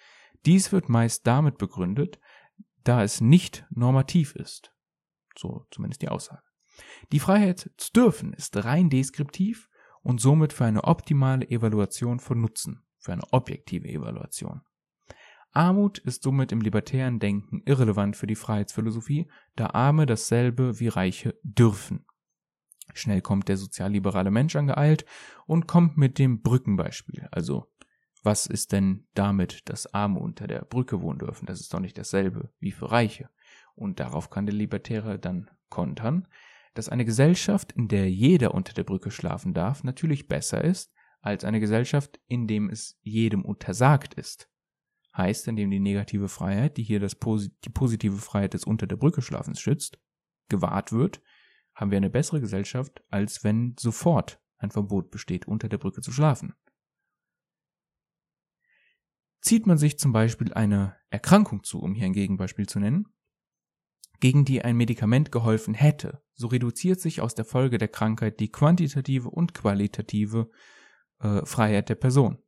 [0.44, 2.18] Dies wird meist damit begründet,
[2.88, 4.72] da es nicht normativ ist.
[5.36, 6.42] So zumindest die Aussage.
[7.12, 9.68] Die Freiheit zu dürfen ist rein deskriptiv
[10.02, 14.62] und somit für eine optimale Evaluation von Nutzen, für eine objektive Evaluation.
[15.52, 21.34] Armut ist somit im libertären Denken irrelevant für die Freiheitsphilosophie, da Arme dasselbe wie Reiche
[21.42, 22.04] dürfen.
[22.92, 25.06] Schnell kommt der sozialliberale Mensch angeeilt
[25.46, 27.26] und kommt mit dem Brückenbeispiel.
[27.32, 27.66] Also,
[28.26, 31.46] was ist denn damit, dass Arme unter der Brücke wohnen dürfen?
[31.46, 33.30] Das ist doch nicht dasselbe wie für Reiche.
[33.74, 36.28] Und darauf kann der Libertäre dann kontern,
[36.74, 41.44] dass eine Gesellschaft, in der jeder unter der Brücke schlafen darf, natürlich besser ist als
[41.44, 44.50] eine Gesellschaft, in dem es jedem untersagt ist.
[45.16, 47.16] Heißt, indem die negative Freiheit, die hier das,
[47.64, 49.98] die positive Freiheit des unter der Brücke Schlafens schützt,
[50.48, 51.22] gewahrt wird,
[51.74, 56.12] haben wir eine bessere Gesellschaft, als wenn sofort ein Verbot besteht, unter der Brücke zu
[56.12, 56.54] schlafen.
[59.46, 63.06] Zieht man sich zum Beispiel eine Erkrankung zu, um hier ein Gegenbeispiel zu nennen,
[64.18, 68.50] gegen die ein Medikament geholfen hätte, so reduziert sich aus der Folge der Krankheit die
[68.50, 70.50] quantitative und qualitative
[71.20, 72.38] äh, Freiheit der Person.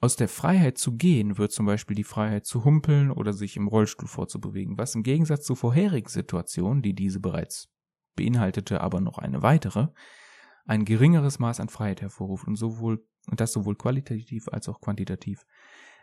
[0.00, 3.68] Aus der Freiheit zu gehen wird zum Beispiel die Freiheit zu humpeln oder sich im
[3.68, 7.68] Rollstuhl vorzubewegen, was im Gegensatz zu vorherigen Situationen, die diese bereits
[8.16, 9.88] beinhaltete, aber noch eine weitere,
[10.64, 15.44] ein geringeres Maß an Freiheit hervorruft und sowohl und das sowohl qualitativ als auch quantitativ.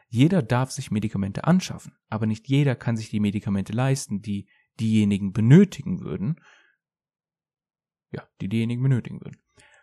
[0.09, 5.31] Jeder darf sich Medikamente anschaffen, aber nicht jeder kann sich die Medikamente leisten, die diejenigen
[5.31, 6.41] benötigen würden,
[8.11, 9.37] ja, die diejenigen benötigen würden.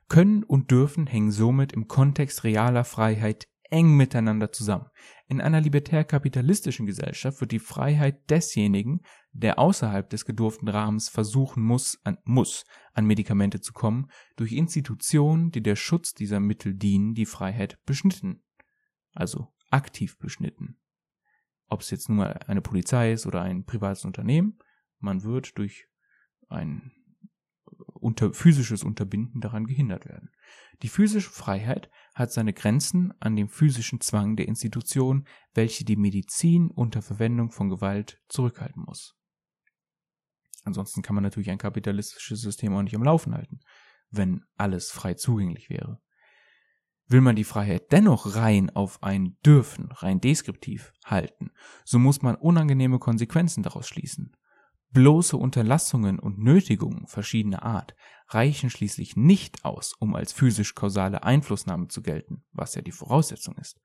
[0.09, 4.87] Können und dürfen hängen somit im Kontext realer Freiheit eng miteinander zusammen.
[5.31, 12.01] In einer libertär-kapitalistischen Gesellschaft wird die Freiheit desjenigen, der außerhalb des gedurften Rahmens versuchen muss
[12.03, 12.65] an, muss,
[12.95, 18.43] an Medikamente zu kommen, durch Institutionen, die der Schutz dieser Mittel dienen, die Freiheit beschnitten.
[19.13, 20.79] Also aktiv beschnitten.
[21.69, 24.59] Ob es jetzt nun mal eine Polizei ist oder ein privates Unternehmen,
[24.99, 25.89] man wird durch
[26.49, 26.93] ein
[27.99, 30.31] unter, physisches Unterbinden daran gehindert werden.
[30.83, 36.71] Die physische Freiheit hat seine Grenzen an dem physischen Zwang der Institution, welche die Medizin
[36.71, 39.17] unter Verwendung von Gewalt zurückhalten muss.
[40.65, 43.61] Ansonsten kann man natürlich ein kapitalistisches System auch nicht am Laufen halten,
[44.11, 46.01] wenn alles frei zugänglich wäre.
[47.07, 51.51] Will man die Freiheit dennoch rein auf ein Dürfen, rein deskriptiv halten,
[51.85, 54.37] so muss man unangenehme Konsequenzen daraus schließen.
[54.91, 57.95] Bloße Unterlassungen und Nötigungen verschiedener Art
[58.29, 63.81] reichen schließlich nicht aus, um als physisch-kausale Einflussnahme zu gelten, was ja die Voraussetzung ist.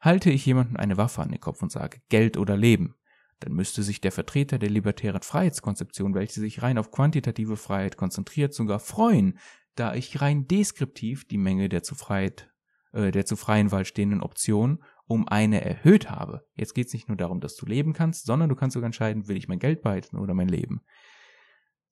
[0.00, 2.96] Halte ich jemandem eine Waffe an den Kopf und sage Geld oder Leben,
[3.40, 8.54] dann müsste sich der Vertreter der libertären Freiheitskonzeption, welche sich rein auf quantitative Freiheit konzentriert,
[8.54, 9.38] sogar freuen,
[9.74, 12.50] da ich rein deskriptiv die Menge der zu Freiheit,
[12.92, 16.46] äh, der zu freien Wahl stehenden Optionen um eine erhöht habe.
[16.54, 19.28] Jetzt geht es nicht nur darum, dass du leben kannst, sondern du kannst sogar entscheiden,
[19.28, 20.82] will ich mein Geld behalten oder mein Leben.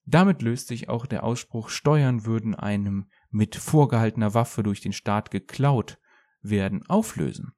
[0.05, 5.31] Damit löst sich auch der Ausspruch, Steuern würden einem mit vorgehaltener Waffe durch den Staat
[5.31, 5.98] geklaut
[6.40, 7.53] werden, auflösen.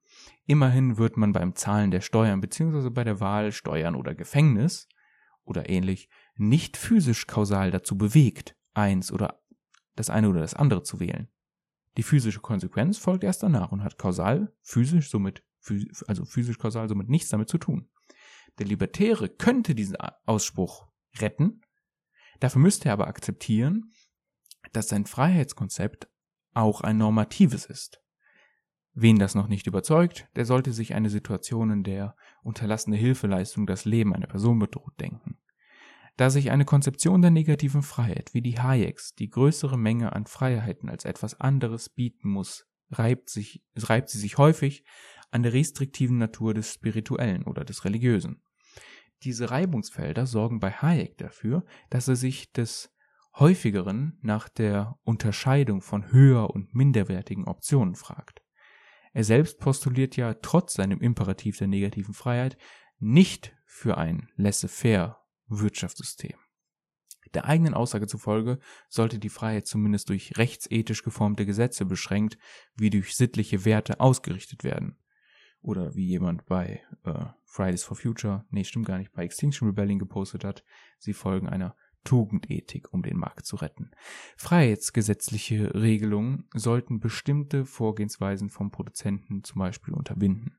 [0.47, 2.90] Immerhin wird man beim Zahlen der Steuern bzw.
[2.90, 4.88] bei der Wahl Steuern oder Gefängnis
[5.45, 9.40] oder ähnlich nicht physisch kausal dazu bewegt, eins oder
[9.97, 11.29] das eine oder das andere zu wählen.
[11.96, 15.44] Die physische Konsequenz folgt erst danach und hat kausal, physisch, somit,
[16.07, 17.88] also physisch kausal somit nichts damit zu tun.
[18.59, 20.87] Der Libertäre könnte diesen Ausspruch
[21.18, 21.61] retten,
[22.40, 23.92] dafür müsste er aber akzeptieren,
[24.72, 26.09] dass sein Freiheitskonzept
[26.52, 28.00] auch ein normatives ist.
[28.92, 33.85] Wen das noch nicht überzeugt, der sollte sich eine Situation, in der unterlassene Hilfeleistung das
[33.85, 35.38] Leben einer Person bedroht, denken.
[36.16, 40.88] Da sich eine Konzeption der negativen Freiheit wie die Hayeks die größere Menge an Freiheiten
[40.88, 44.85] als etwas anderes bieten muss, reibt, sich, reibt sie sich häufig
[45.33, 48.42] an der restriktiven Natur des Spirituellen oder des Religiösen.
[49.24, 52.94] Diese Reibungsfelder sorgen bei Hayek dafür, dass er sich des
[53.37, 58.42] häufigeren nach der Unterscheidung von höher und minderwertigen Optionen fragt.
[59.12, 62.57] Er selbst postuliert ja trotz seinem Imperativ der negativen Freiheit
[63.00, 66.37] nicht für ein laissez-faire Wirtschaftssystem.
[67.33, 72.38] Der eigenen Aussage zufolge sollte die Freiheit zumindest durch rechtsethisch geformte Gesetze beschränkt,
[72.76, 74.98] wie durch sittliche Werte ausgerichtet werden.
[75.61, 79.98] Oder wie jemand bei äh, Fridays for Future, nee, stimmt gar nicht, bei Extinction Rebellion
[79.98, 80.62] gepostet hat,
[80.98, 83.90] sie folgen einer Tugendethik, um den Markt zu retten.
[84.37, 90.59] Freiheitsgesetzliche Regelungen sollten bestimmte Vorgehensweisen vom Produzenten zum Beispiel unterbinden.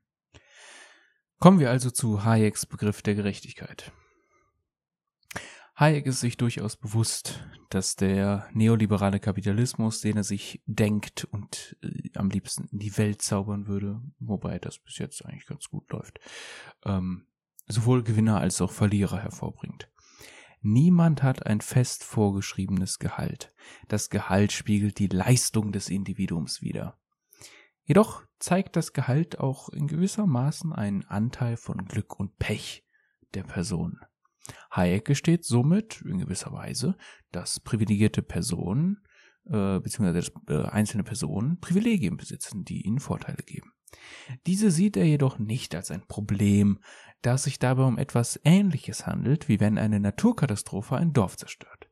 [1.38, 3.92] Kommen wir also zu Hayeks Begriff der Gerechtigkeit.
[5.78, 12.10] Hayek ist sich durchaus bewusst, dass der neoliberale Kapitalismus, den er sich denkt und äh,
[12.14, 16.18] am liebsten in die Welt zaubern würde, wobei das bis jetzt eigentlich ganz gut läuft,
[16.86, 17.26] ähm,
[17.68, 19.90] sowohl Gewinner als auch Verlierer hervorbringt.
[20.62, 23.52] Niemand hat ein fest vorgeschriebenes Gehalt.
[23.86, 26.98] Das Gehalt spiegelt die Leistung des Individuums wider.
[27.84, 32.86] Jedoch zeigt das Gehalt auch in gewisser Maßen einen Anteil von Glück und Pech
[33.34, 34.00] der Person.
[34.70, 36.96] Hayek gesteht somit in gewisser Weise,
[37.32, 39.02] dass privilegierte Personen
[39.48, 43.72] äh, beziehungsweise äh, einzelne Personen Privilegien besitzen, die ihnen Vorteile geben.
[44.46, 46.80] Diese sieht er jedoch nicht als ein Problem,
[47.22, 51.88] da es sich dabei um etwas Ähnliches handelt, wie wenn eine Naturkatastrophe ein Dorf zerstört.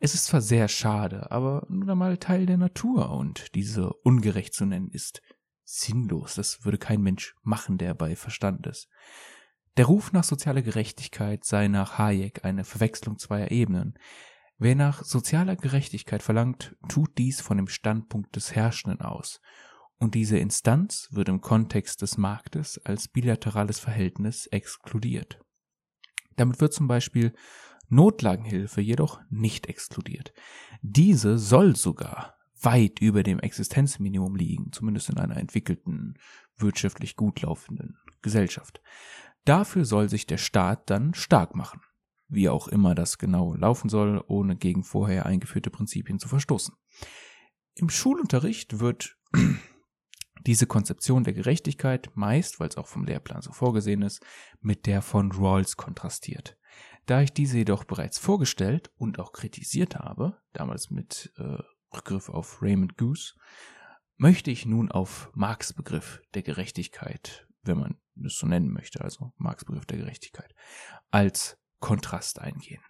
[0.00, 4.66] Es ist zwar sehr schade, aber nun einmal Teil der Natur und diese ungerecht zu
[4.66, 5.22] nennen ist
[5.64, 6.34] sinnlos.
[6.34, 8.88] Das würde kein Mensch machen, der bei Verstand ist.
[9.78, 13.94] Der Ruf nach sozialer Gerechtigkeit sei nach Hayek eine Verwechslung zweier Ebenen.
[14.58, 19.40] Wer nach sozialer Gerechtigkeit verlangt, tut dies von dem Standpunkt des Herrschenden aus.
[19.98, 25.40] Und diese Instanz wird im Kontext des Marktes als bilaterales Verhältnis exkludiert.
[26.36, 27.32] Damit wird zum Beispiel
[27.88, 30.34] Notlagenhilfe jedoch nicht exkludiert.
[30.82, 36.18] Diese soll sogar weit über dem Existenzminimum liegen, zumindest in einer entwickelten,
[36.56, 38.80] wirtschaftlich gut laufenden Gesellschaft.
[39.44, 41.80] Dafür soll sich der Staat dann stark machen,
[42.28, 46.74] wie auch immer das genau laufen soll, ohne gegen vorher eingeführte Prinzipien zu verstoßen.
[47.74, 49.16] Im Schulunterricht wird
[50.46, 54.24] diese Konzeption der Gerechtigkeit meist, weil es auch vom Lehrplan so vorgesehen ist,
[54.60, 56.56] mit der von Rawls kontrastiert.
[57.06, 61.58] Da ich diese jedoch bereits vorgestellt und auch kritisiert habe, damals mit äh,
[61.94, 63.34] Rückgriff auf Raymond Goose,
[64.16, 69.32] möchte ich nun auf Marx Begriff der Gerechtigkeit, wenn man es so nennen möchte, also
[69.36, 70.54] Marx Begriff der Gerechtigkeit,
[71.10, 72.82] als Kontrast eingehen.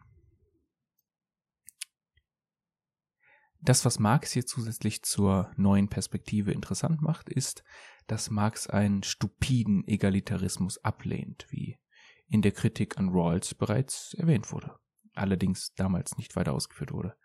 [3.65, 7.63] Das, was Marx hier zusätzlich zur neuen Perspektive interessant macht, ist,
[8.09, 11.79] dass Marx einen stupiden Egalitarismus ablehnt, wie
[12.27, 14.77] in der Kritik an Rawls bereits erwähnt wurde,
[15.15, 17.17] allerdings damals nicht weiter ausgeführt wurde.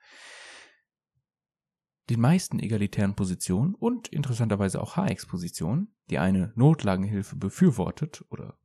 [2.09, 8.57] Den meisten egalitären Positionen und interessanterweise auch Hayeks Position, die eine Notlagenhilfe befürwortet oder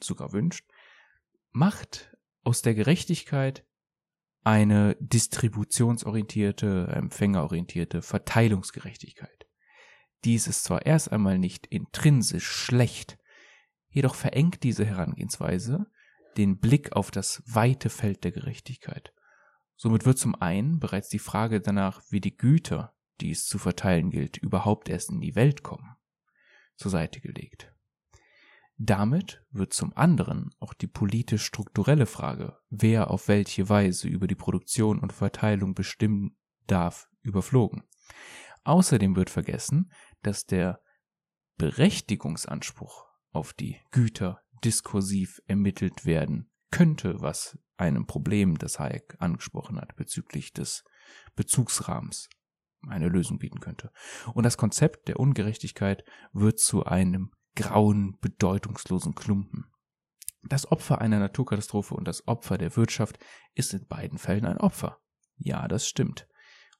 [0.00, 0.68] sogar wünscht,
[1.52, 3.64] macht aus der Gerechtigkeit
[4.42, 9.46] eine distributionsorientierte, empfängerorientierte Verteilungsgerechtigkeit.
[10.24, 13.18] Dies ist zwar erst einmal nicht intrinsisch schlecht,
[13.88, 15.86] jedoch verengt diese Herangehensweise
[16.36, 19.12] den Blick auf das weite Feld der Gerechtigkeit.
[19.82, 24.10] Somit wird zum einen bereits die Frage danach, wie die Güter, die es zu verteilen
[24.10, 25.96] gilt, überhaupt erst in die Welt kommen,
[26.76, 27.74] zur Seite gelegt.
[28.76, 34.98] Damit wird zum anderen auch die politisch-strukturelle Frage, wer auf welche Weise über die Produktion
[34.98, 37.82] und Verteilung bestimmen darf, überflogen.
[38.64, 39.90] Außerdem wird vergessen,
[40.20, 40.82] dass der
[41.56, 49.96] Berechtigungsanspruch auf die Güter diskursiv ermittelt werden könnte, was einem Problem, das Hayek angesprochen hat,
[49.96, 50.84] bezüglich des
[51.34, 52.28] Bezugsrahmens
[52.86, 53.90] eine Lösung bieten könnte.
[54.34, 59.66] Und das Konzept der Ungerechtigkeit wird zu einem grauen, bedeutungslosen Klumpen.
[60.42, 63.18] Das Opfer einer Naturkatastrophe und das Opfer der Wirtschaft
[63.54, 64.98] ist in beiden Fällen ein Opfer.
[65.36, 66.28] Ja, das stimmt.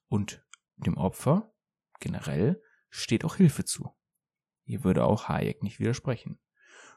[0.09, 0.44] Und
[0.76, 1.53] dem Opfer
[1.98, 3.90] generell steht auch Hilfe zu.
[4.64, 6.40] Hier würde auch Hayek nicht widersprechen.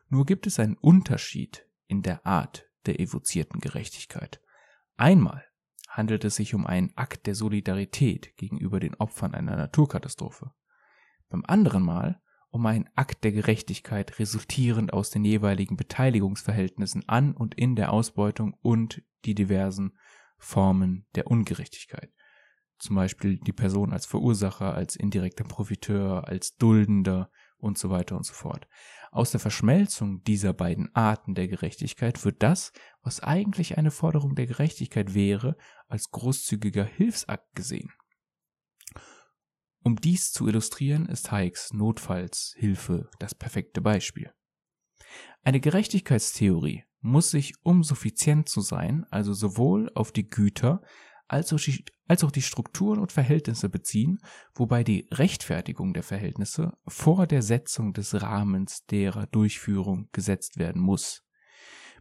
[0.08, 4.42] Nur gibt es einen Unterschied in der Art der evozierten Gerechtigkeit.
[4.98, 5.44] Einmal
[5.88, 10.52] handelt es sich um einen Akt der Solidarität gegenüber den Opfern einer Naturkatastrophe.
[11.30, 17.56] Beim anderen Mal um einen Akt der Gerechtigkeit resultierend aus den jeweiligen Beteiligungsverhältnissen an und
[17.56, 19.98] in der Ausbeutung und die diversen
[20.38, 22.12] Formen der Ungerechtigkeit.
[22.78, 27.32] Zum Beispiel die Person als Verursacher, als indirekter Profiteur, als Duldender
[27.64, 28.68] und so weiter und so fort.
[29.12, 34.48] Aus der Verschmelzung dieser beiden Arten der Gerechtigkeit wird das, was eigentlich eine Forderung der
[34.48, 35.56] Gerechtigkeit wäre,
[35.88, 37.92] als großzügiger Hilfsakt gesehen.
[39.84, 44.32] Um dies zu illustrieren, ist Hayeks Notfallshilfe das perfekte Beispiel.
[45.44, 50.82] Eine Gerechtigkeitstheorie muss sich, um suffizient zu sein, also sowohl auf die Güter
[51.28, 54.20] als auch die, als auch die Strukturen und Verhältnisse beziehen,
[54.54, 61.24] wobei die Rechtfertigung der Verhältnisse vor der Setzung des Rahmens derer Durchführung gesetzt werden muss.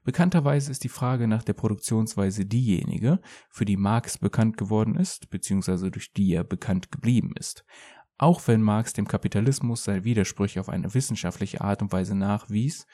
[0.05, 5.93] Bekannterweise ist die Frage nach der Produktionsweise diejenige, für die Marx bekannt geworden ist, beziehungsweise
[5.93, 7.65] durch die er bekannt geblieben ist.
[8.19, 12.87] Auch wenn Marx dem Kapitalismus seine Widersprüche auf eine wissenschaftliche Art und Weise nachwies,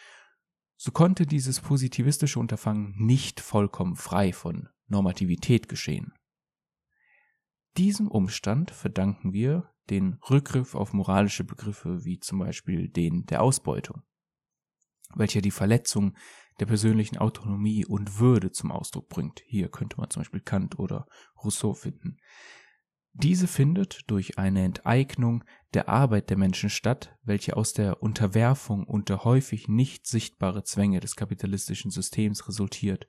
[0.77, 6.13] so konnte dieses positivistische Unterfangen nicht vollkommen frei von Normativität geschehen.
[7.79, 14.03] Diesem Umstand verdanken wir den Rückgriff auf moralische Begriffe wie zum Beispiel den der Ausbeutung,
[15.15, 16.17] welcher die Verletzung
[16.59, 19.43] der persönlichen Autonomie und Würde zum Ausdruck bringt.
[19.47, 21.07] Hier könnte man zum Beispiel Kant oder
[21.45, 22.17] Rousseau finden.
[23.13, 29.23] Diese findet durch eine Enteignung der Arbeit der Menschen statt, welche aus der Unterwerfung unter
[29.23, 33.07] häufig nicht sichtbare Zwänge des kapitalistischen Systems resultiert,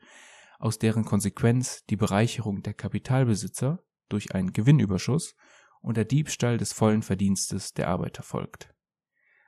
[0.59, 5.36] aus deren Konsequenz die Bereicherung der Kapitalbesitzer durch einen Gewinnüberschuss
[5.82, 8.74] und der Diebstahl des vollen Verdienstes der Arbeiter folgt.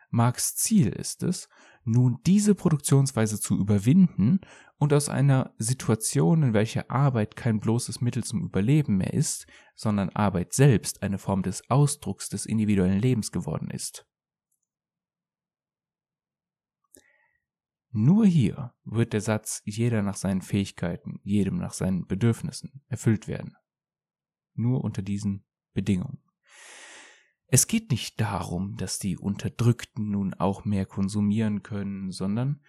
[0.10, 1.48] Marx Ziel ist es,
[1.84, 4.42] nun diese Produktionsweise zu überwinden
[4.78, 10.10] und aus einer Situation, in welcher Arbeit kein bloßes Mittel zum Überleben mehr ist, sondern
[10.10, 14.06] Arbeit selbst eine Form des Ausdrucks des individuellen Lebens geworden ist.
[17.94, 23.56] Nur hier wird der Satz jeder nach seinen Fähigkeiten, jedem nach seinen Bedürfnissen erfüllt werden.
[24.54, 26.22] Nur unter diesen Bedingungen.
[27.48, 32.62] Es geht nicht darum, dass die Unterdrückten nun auch mehr konsumieren können, sondern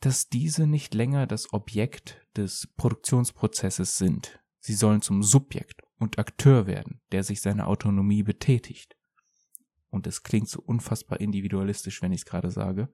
[0.00, 4.38] dass diese nicht länger das Objekt des Produktionsprozesses sind.
[4.60, 8.96] Sie sollen zum Subjekt und Akteur werden, der sich seine Autonomie betätigt.
[9.88, 12.92] Und es klingt so unfassbar individualistisch, wenn ich es gerade sage.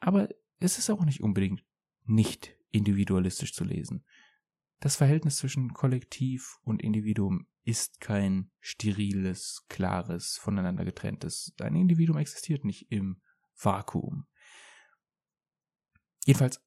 [0.00, 0.28] Aber
[0.58, 1.64] es ist auch nicht unbedingt
[2.04, 4.04] nicht individualistisch zu lesen.
[4.86, 11.52] Das Verhältnis zwischen Kollektiv und Individuum ist kein steriles, klares, voneinander getrenntes.
[11.60, 13.20] Ein Individuum existiert nicht im
[13.60, 14.28] Vakuum.
[16.24, 16.64] Jedenfalls,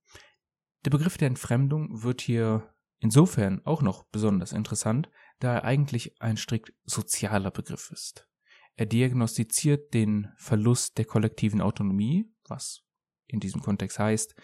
[0.84, 5.10] der Begriff der Entfremdung wird hier insofern auch noch besonders interessant,
[5.40, 8.28] da er eigentlich ein strikt sozialer Begriff ist.
[8.76, 12.84] Er diagnostiziert den Verlust der kollektiven Autonomie, was
[13.28, 14.36] in diesem Kontext heißt,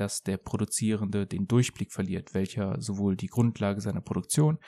[0.00, 4.58] dass der Produzierende den Durchblick verliert, welcher sowohl die Grundlage seiner Produktion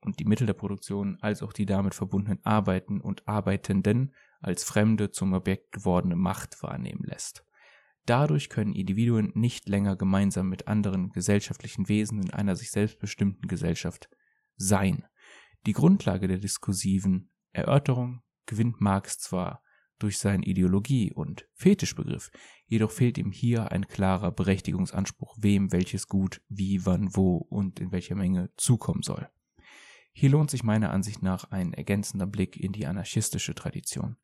[0.00, 5.10] und die Mittel der Produktion als auch die damit verbundenen Arbeiten und Arbeitenden als fremde
[5.10, 7.44] zum Objekt gewordene Macht wahrnehmen lässt.
[8.06, 14.08] Dadurch können Individuen nicht länger gemeinsam mit anderen gesellschaftlichen Wesen in einer sich selbstbestimmten Gesellschaft
[14.56, 15.04] sein.
[15.66, 19.62] Die Grundlage der diskursiven Erörterung gewinnt Marx zwar
[19.98, 22.30] durch seinen Ideologie- und Fetischbegriff,
[22.66, 27.92] jedoch fehlt ihm hier ein klarer Berechtigungsanspruch, wem welches Gut wie, wann, wo und in
[27.92, 29.28] welcher Menge zukommen soll.
[30.12, 34.16] Hier lohnt sich meiner Ansicht nach ein ergänzender Blick in die anarchistische Tradition.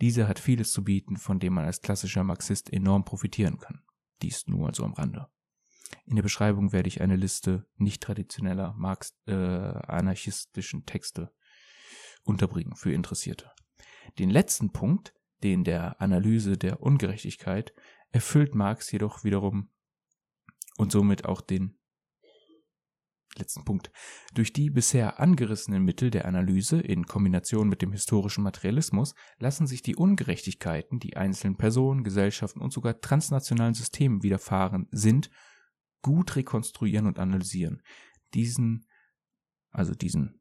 [0.00, 3.82] Diese hat vieles zu bieten, von dem man als klassischer Marxist enorm profitieren kann.
[4.22, 5.28] Dies nur also am Rande.
[6.04, 11.32] In der Beschreibung werde ich eine Liste nicht traditioneller Marx äh, anarchistischen Texte
[12.24, 13.50] unterbringen für Interessierte.
[14.18, 17.72] Den letzten Punkt, den der Analyse der Ungerechtigkeit,
[18.10, 19.70] erfüllt Marx jedoch wiederum
[20.76, 21.78] und somit auch den
[23.36, 23.90] letzten Punkt.
[24.34, 29.82] Durch die bisher angerissenen Mittel der Analyse in Kombination mit dem historischen Materialismus lassen sich
[29.82, 35.30] die Ungerechtigkeiten, die einzelnen Personen, Gesellschaften und sogar transnationalen Systemen widerfahren sind,
[36.02, 37.82] gut rekonstruieren und analysieren.
[38.34, 38.86] Diesen,
[39.70, 40.40] also diesen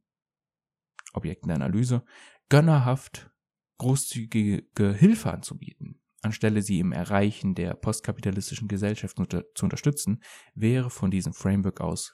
[1.13, 2.03] Objekten der Analyse,
[2.49, 3.31] gönnerhaft
[3.77, 10.23] großzügige Hilfe anzubieten, anstelle sie im Erreichen der postkapitalistischen Gesellschaft unter zu unterstützen,
[10.55, 12.11] wäre von diesem Framework aus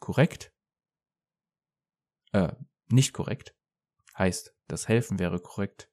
[0.00, 0.52] korrekt,
[2.32, 2.52] äh,
[2.88, 3.54] nicht korrekt,
[4.16, 5.90] heißt, das Helfen wäre korrekt,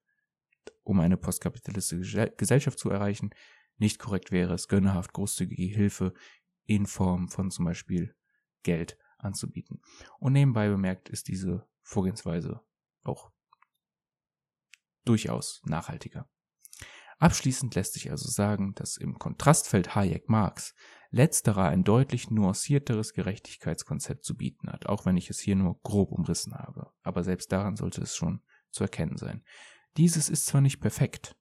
[0.84, 3.32] um eine postkapitalistische Gesellschaft zu erreichen,
[3.78, 6.14] nicht korrekt wäre es, gönnerhaft großzügige Hilfe
[6.66, 8.16] in Form von zum Beispiel
[8.64, 9.82] Geld anzubieten.
[10.20, 12.62] Und nebenbei bemerkt ist diese Vorgehensweise
[13.04, 13.32] auch
[15.06, 16.28] durchaus nachhaltiger.
[17.18, 20.76] Abschließend lässt sich also sagen, dass im Kontrastfeld Hayek-Marx
[21.12, 26.12] letzterer ein deutlich nuancierteres Gerechtigkeitskonzept zu bieten hat, auch wenn ich es hier nur grob
[26.12, 26.92] umrissen habe.
[27.04, 29.44] Aber selbst daran sollte es schon zu erkennen sein.
[29.96, 31.38] Dieses ist zwar nicht perfekt,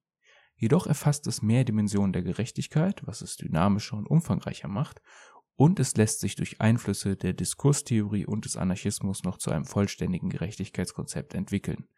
[0.55, 5.03] jedoch erfasst es mehr Dimensionen der Gerechtigkeit, was es dynamischer und umfangreicher macht,
[5.57, 10.29] und es lässt sich durch Einflüsse der Diskurstheorie und des Anarchismus noch zu einem vollständigen
[10.29, 11.89] Gerechtigkeitskonzept entwickeln.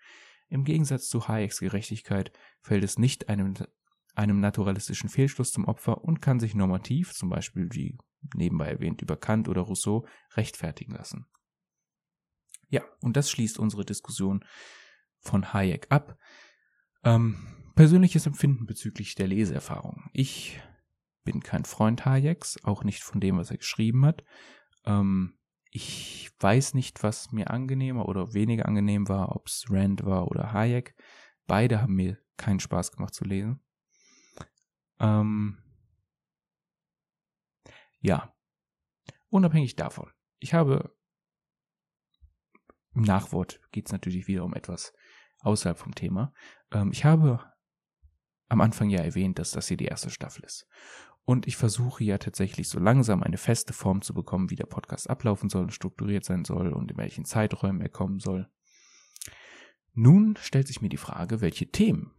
[0.49, 3.55] Im Gegensatz zu Hayeks Gerechtigkeit fällt es nicht einem,
[4.14, 7.99] einem naturalistischen Fehlschluss zum Opfer und kann sich normativ, zum Beispiel wie
[8.34, 11.26] nebenbei erwähnt über Kant oder Rousseau, rechtfertigen lassen.
[12.68, 14.44] Ja, und das schließt unsere Diskussion
[15.20, 16.18] von Hayek ab.
[17.05, 17.36] Ähm,
[17.74, 20.09] persönliches Empfinden bezüglich der Leseerfahrung.
[20.12, 20.61] Ich
[21.24, 24.24] bin kein Freund Hayeks, auch nicht von dem, was er geschrieben hat.
[24.84, 25.38] Ähm,
[25.71, 30.53] ich weiß nicht, was mir angenehmer oder weniger angenehm war, ob es Rand war oder
[30.53, 30.95] Hayek.
[31.47, 33.61] Beide haben mir keinen Spaß gemacht zu lesen.
[35.01, 35.59] Ähm
[38.01, 38.35] ja,
[39.29, 40.11] unabhängig davon.
[40.39, 40.97] Ich habe
[42.95, 44.95] im Nachwort geht es natürlich wieder um etwas
[45.41, 46.33] außerhalb vom Thema.
[46.73, 47.53] Ähm, ich habe
[48.49, 50.67] am Anfang ja erwähnt, dass das hier die erste Staffel ist.
[51.27, 55.11] Und ich versuche ja tatsächlich so langsam eine feste Form zu bekommen, wie der Podcast
[55.11, 58.49] ablaufen soll, strukturiert sein soll und in welchen Zeiträumen er kommen soll.
[59.93, 62.12] Nun stellt sich mir die Frage, welche Themen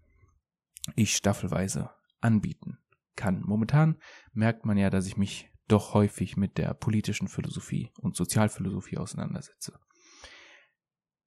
[0.97, 1.89] ich staffelweise
[2.19, 2.79] anbieten
[3.15, 3.41] kann.
[3.45, 3.97] Momentan
[4.33, 9.79] merkt man ja, dass ich mich doch häufig mit der politischen Philosophie und Sozialphilosophie auseinandersetze.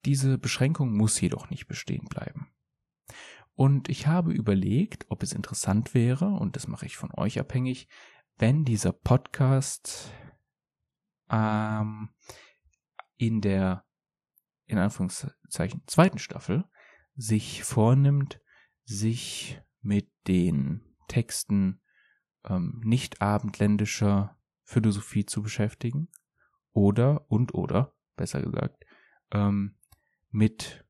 [0.05, 2.50] Diese Beschränkung muss jedoch nicht bestehen bleiben.
[3.61, 7.89] Und ich habe überlegt, ob es interessant wäre, und das mache ich von euch abhängig,
[8.39, 10.11] wenn dieser Podcast
[11.29, 12.09] ähm,
[13.19, 13.85] in der,
[14.65, 16.65] in Anführungszeichen, zweiten Staffel
[17.17, 18.41] sich vornimmt,
[18.85, 21.83] sich mit den Texten
[22.47, 26.09] ähm, nicht abendländischer Philosophie zu beschäftigen
[26.73, 28.87] oder und oder, besser gesagt,
[29.33, 29.77] ähm,
[30.31, 30.87] mit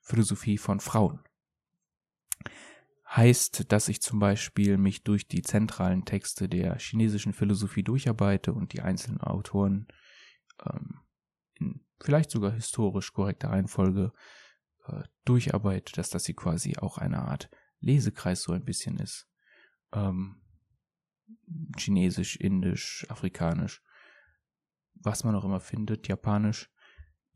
[0.00, 1.22] Philosophie von Frauen.
[3.10, 8.74] Heißt, dass ich zum Beispiel mich durch die zentralen Texte der chinesischen Philosophie durcharbeite und
[8.74, 9.88] die einzelnen Autoren
[10.64, 11.00] ähm,
[11.54, 14.12] in vielleicht sogar historisch korrekter Reihenfolge
[14.86, 19.28] äh, durcharbeite, dass das hier quasi auch eine Art Lesekreis so ein bisschen ist.
[19.92, 20.42] Ähm,
[21.76, 23.82] Chinesisch, Indisch, Afrikanisch,
[24.94, 26.70] was man auch immer findet, Japanisch.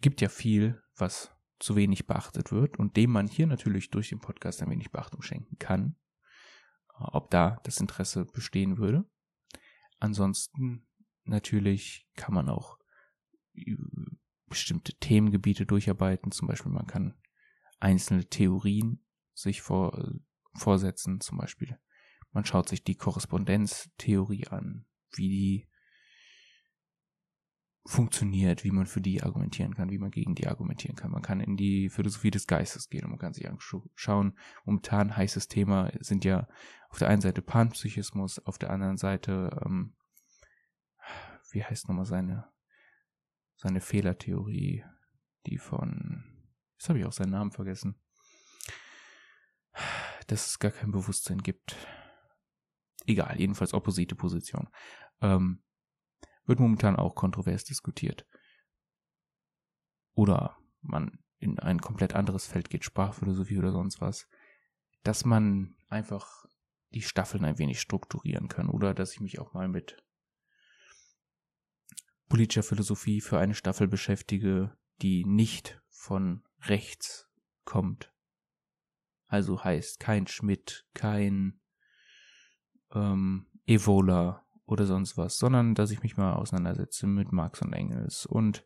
[0.00, 4.20] Gibt ja viel, was zu wenig beachtet wird und dem man hier natürlich durch den
[4.20, 5.96] Podcast ein wenig Beachtung schenken kann,
[6.90, 9.08] äh, ob da das Interesse bestehen würde.
[10.00, 10.88] Ansonsten
[11.24, 12.78] natürlich kann man auch
[14.46, 17.14] bestimmte Themengebiete durcharbeiten, zum Beispiel man kann
[17.78, 19.04] einzelne Theorien
[19.34, 20.18] sich vor,
[20.54, 21.78] vorsetzen, zum Beispiel
[22.32, 25.68] man schaut sich die Korrespondenztheorie an, wie die
[27.84, 31.10] funktioniert, wie man für die argumentieren kann, wie man gegen die argumentieren kann.
[31.10, 34.38] Man kann in die Philosophie des Geistes gehen und man kann sich anschauen.
[34.64, 36.48] Momentan heißes Thema sind ja
[36.90, 39.94] auf der einen Seite Panpsychismus, auf der anderen Seite, ähm,
[41.50, 42.46] wie heißt nochmal seine,
[43.56, 44.84] seine Fehlertheorie,
[45.46, 46.24] die von,
[46.78, 47.96] jetzt habe ich auch seinen Namen vergessen,
[50.28, 51.76] dass es gar kein Bewusstsein gibt.
[53.06, 54.68] Egal, jedenfalls opposite Position.
[55.20, 55.64] Ähm,
[56.46, 58.26] wird momentan auch kontrovers diskutiert.
[60.14, 64.28] Oder man in ein komplett anderes Feld geht, Sprachphilosophie oder sonst was,
[65.02, 66.46] dass man einfach
[66.90, 70.02] die Staffeln ein wenig strukturieren kann oder dass ich mich auch mal mit
[72.28, 77.28] politischer Philosophie für eine Staffel beschäftige, die nicht von rechts
[77.64, 78.12] kommt.
[79.26, 81.60] Also heißt kein Schmidt, kein
[82.92, 88.26] ähm, Evola oder sonst was, sondern dass ich mich mal auseinandersetze mit Marx und Engels
[88.26, 88.64] und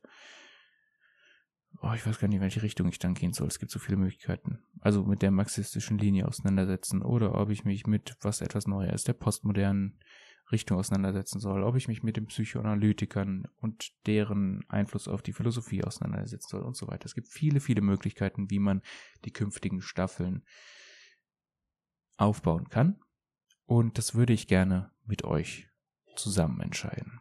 [1.82, 3.48] oh, ich weiß gar nicht, in welche Richtung ich dann gehen soll.
[3.48, 4.60] Es gibt so viele Möglichkeiten.
[4.80, 9.14] Also mit der marxistischen Linie auseinandersetzen oder ob ich mich mit was etwas Neues, der
[9.14, 9.98] postmodernen
[10.52, 15.82] Richtung auseinandersetzen soll, ob ich mich mit den Psychoanalytikern und deren Einfluss auf die Philosophie
[15.82, 17.06] auseinandersetzen soll und so weiter.
[17.06, 18.82] Es gibt viele, viele Möglichkeiten, wie man
[19.24, 20.44] die künftigen Staffeln
[22.16, 23.00] aufbauen kann.
[23.64, 25.68] Und das würde ich gerne mit euch
[26.16, 27.20] zusammen entscheiden.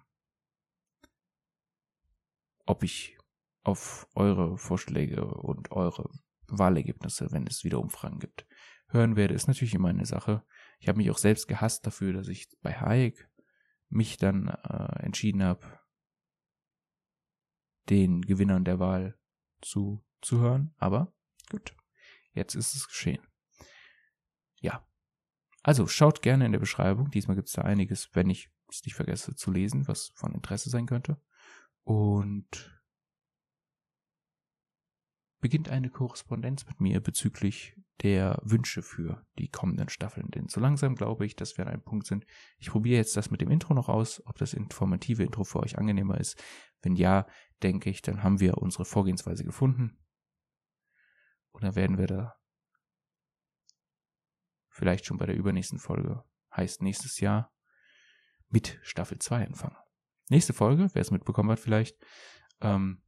[2.65, 3.17] Ob ich
[3.63, 6.09] auf eure Vorschläge und eure
[6.47, 8.45] Wahlergebnisse, wenn es wieder Umfragen gibt,
[8.89, 10.43] hören werde, ist natürlich immer eine Sache.
[10.79, 13.29] Ich habe mich auch selbst gehasst dafür, dass ich bei Hayek
[13.89, 15.79] mich dann äh, entschieden habe,
[17.89, 19.17] den Gewinnern der Wahl
[19.61, 20.73] zu, zu hören.
[20.77, 21.13] Aber
[21.49, 21.75] gut,
[22.33, 23.21] jetzt ist es geschehen.
[24.59, 24.87] Ja.
[25.63, 27.09] Also schaut gerne in der Beschreibung.
[27.09, 30.69] Diesmal gibt es da einiges, wenn ich es nicht vergesse zu lesen, was von Interesse
[30.69, 31.21] sein könnte.
[31.83, 32.75] Und
[35.39, 40.31] beginnt eine Korrespondenz mit mir bezüglich der Wünsche für die kommenden Staffeln.
[40.31, 42.25] Denn so langsam glaube ich, dass wir an einem Punkt sind.
[42.57, 45.77] Ich probiere jetzt das mit dem Intro noch aus, ob das informative Intro für euch
[45.77, 46.43] angenehmer ist.
[46.81, 47.27] Wenn ja,
[47.61, 49.97] denke ich, dann haben wir unsere Vorgehensweise gefunden.
[51.51, 52.35] Und dann werden wir da
[54.69, 57.54] vielleicht schon bei der übernächsten Folge, heißt nächstes Jahr,
[58.49, 59.77] mit Staffel 2 anfangen.
[60.29, 61.97] Nächste Folge, wer es mitbekommen hat vielleicht,
[62.61, 63.01] ähm,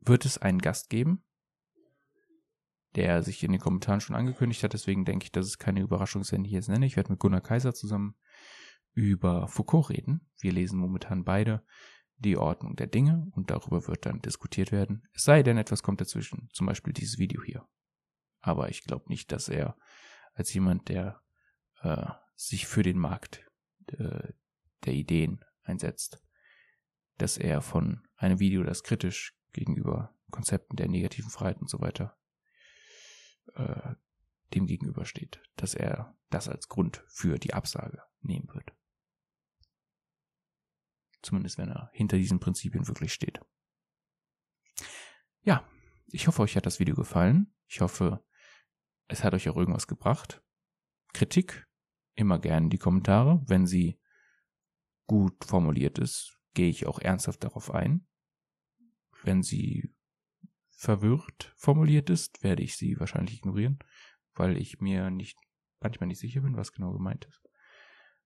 [0.00, 1.22] wird es einen Gast geben,
[2.94, 4.72] der sich in den Kommentaren schon angekündigt hat.
[4.72, 6.86] Deswegen denke ich, dass es keine Überraschung ist, wenn ich jetzt nenne.
[6.86, 8.16] Ich werde mit Gunnar Kaiser zusammen
[8.92, 10.28] über Foucault reden.
[10.40, 11.62] Wir lesen momentan beide
[12.16, 15.06] die Ordnung der Dinge und darüber wird dann diskutiert werden.
[15.12, 17.66] Es sei denn, etwas kommt dazwischen, zum Beispiel dieses Video hier.
[18.40, 19.76] Aber ich glaube nicht, dass er
[20.34, 21.22] als jemand, der
[21.82, 23.46] äh, sich für den Markt
[23.86, 24.32] äh,
[24.84, 26.22] der Ideen einsetzt,
[27.18, 32.16] dass er von einem Video, das kritisch gegenüber Konzepten der negativen Freiheit und so weiter
[33.54, 33.94] äh,
[34.54, 38.72] dem gegenübersteht, dass er das als Grund für die Absage nehmen wird.
[41.22, 43.40] Zumindest wenn er hinter diesen Prinzipien wirklich steht.
[45.42, 45.68] Ja,
[46.06, 47.54] ich hoffe, euch hat das Video gefallen.
[47.66, 48.24] Ich hoffe,
[49.06, 50.42] es hat euch auch irgendwas gebracht.
[51.12, 51.68] Kritik
[52.14, 53.42] immer gerne in die Kommentare.
[53.46, 53.99] Wenn sie
[55.10, 58.06] gut formuliert ist, gehe ich auch ernsthaft darauf ein.
[59.24, 59.92] Wenn sie
[60.68, 63.80] verwirrt formuliert ist, werde ich sie wahrscheinlich ignorieren.
[64.34, 65.36] weil ich mir nicht
[65.80, 67.42] manchmal nicht sicher bin, was genau gemeint ist.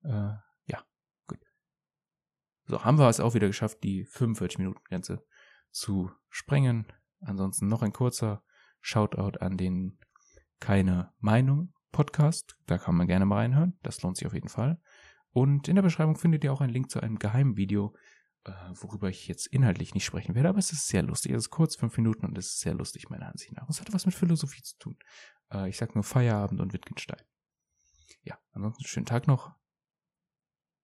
[0.03, 0.35] Äh,
[0.66, 0.85] ja,
[1.26, 1.41] gut.
[2.66, 5.24] So, haben wir es auch wieder geschafft, die 45-Minuten-Grenze
[5.70, 6.87] zu sprengen.
[7.20, 8.45] Ansonsten noch ein kurzer
[8.82, 9.99] Shoutout an den
[10.61, 12.59] Keine Meinung Podcast.
[12.66, 13.78] Da kann man gerne mal reinhören.
[13.82, 14.78] Das lohnt sich auf jeden Fall.
[15.35, 17.95] Und in der Beschreibung findet ihr auch einen Link zu einem geheimen Video,
[18.45, 21.32] äh, worüber ich jetzt inhaltlich nicht sprechen werde, aber es ist sehr lustig.
[21.32, 23.68] Es ist kurz, fünf Minuten und es ist sehr lustig, meiner Ansicht nach.
[23.68, 24.97] Es hat was mit Philosophie zu tun.
[25.53, 27.20] Äh, ich sag nur Feierabend und Wittgenstein.
[28.22, 29.53] Ja, ansonsten schönen Tag noch.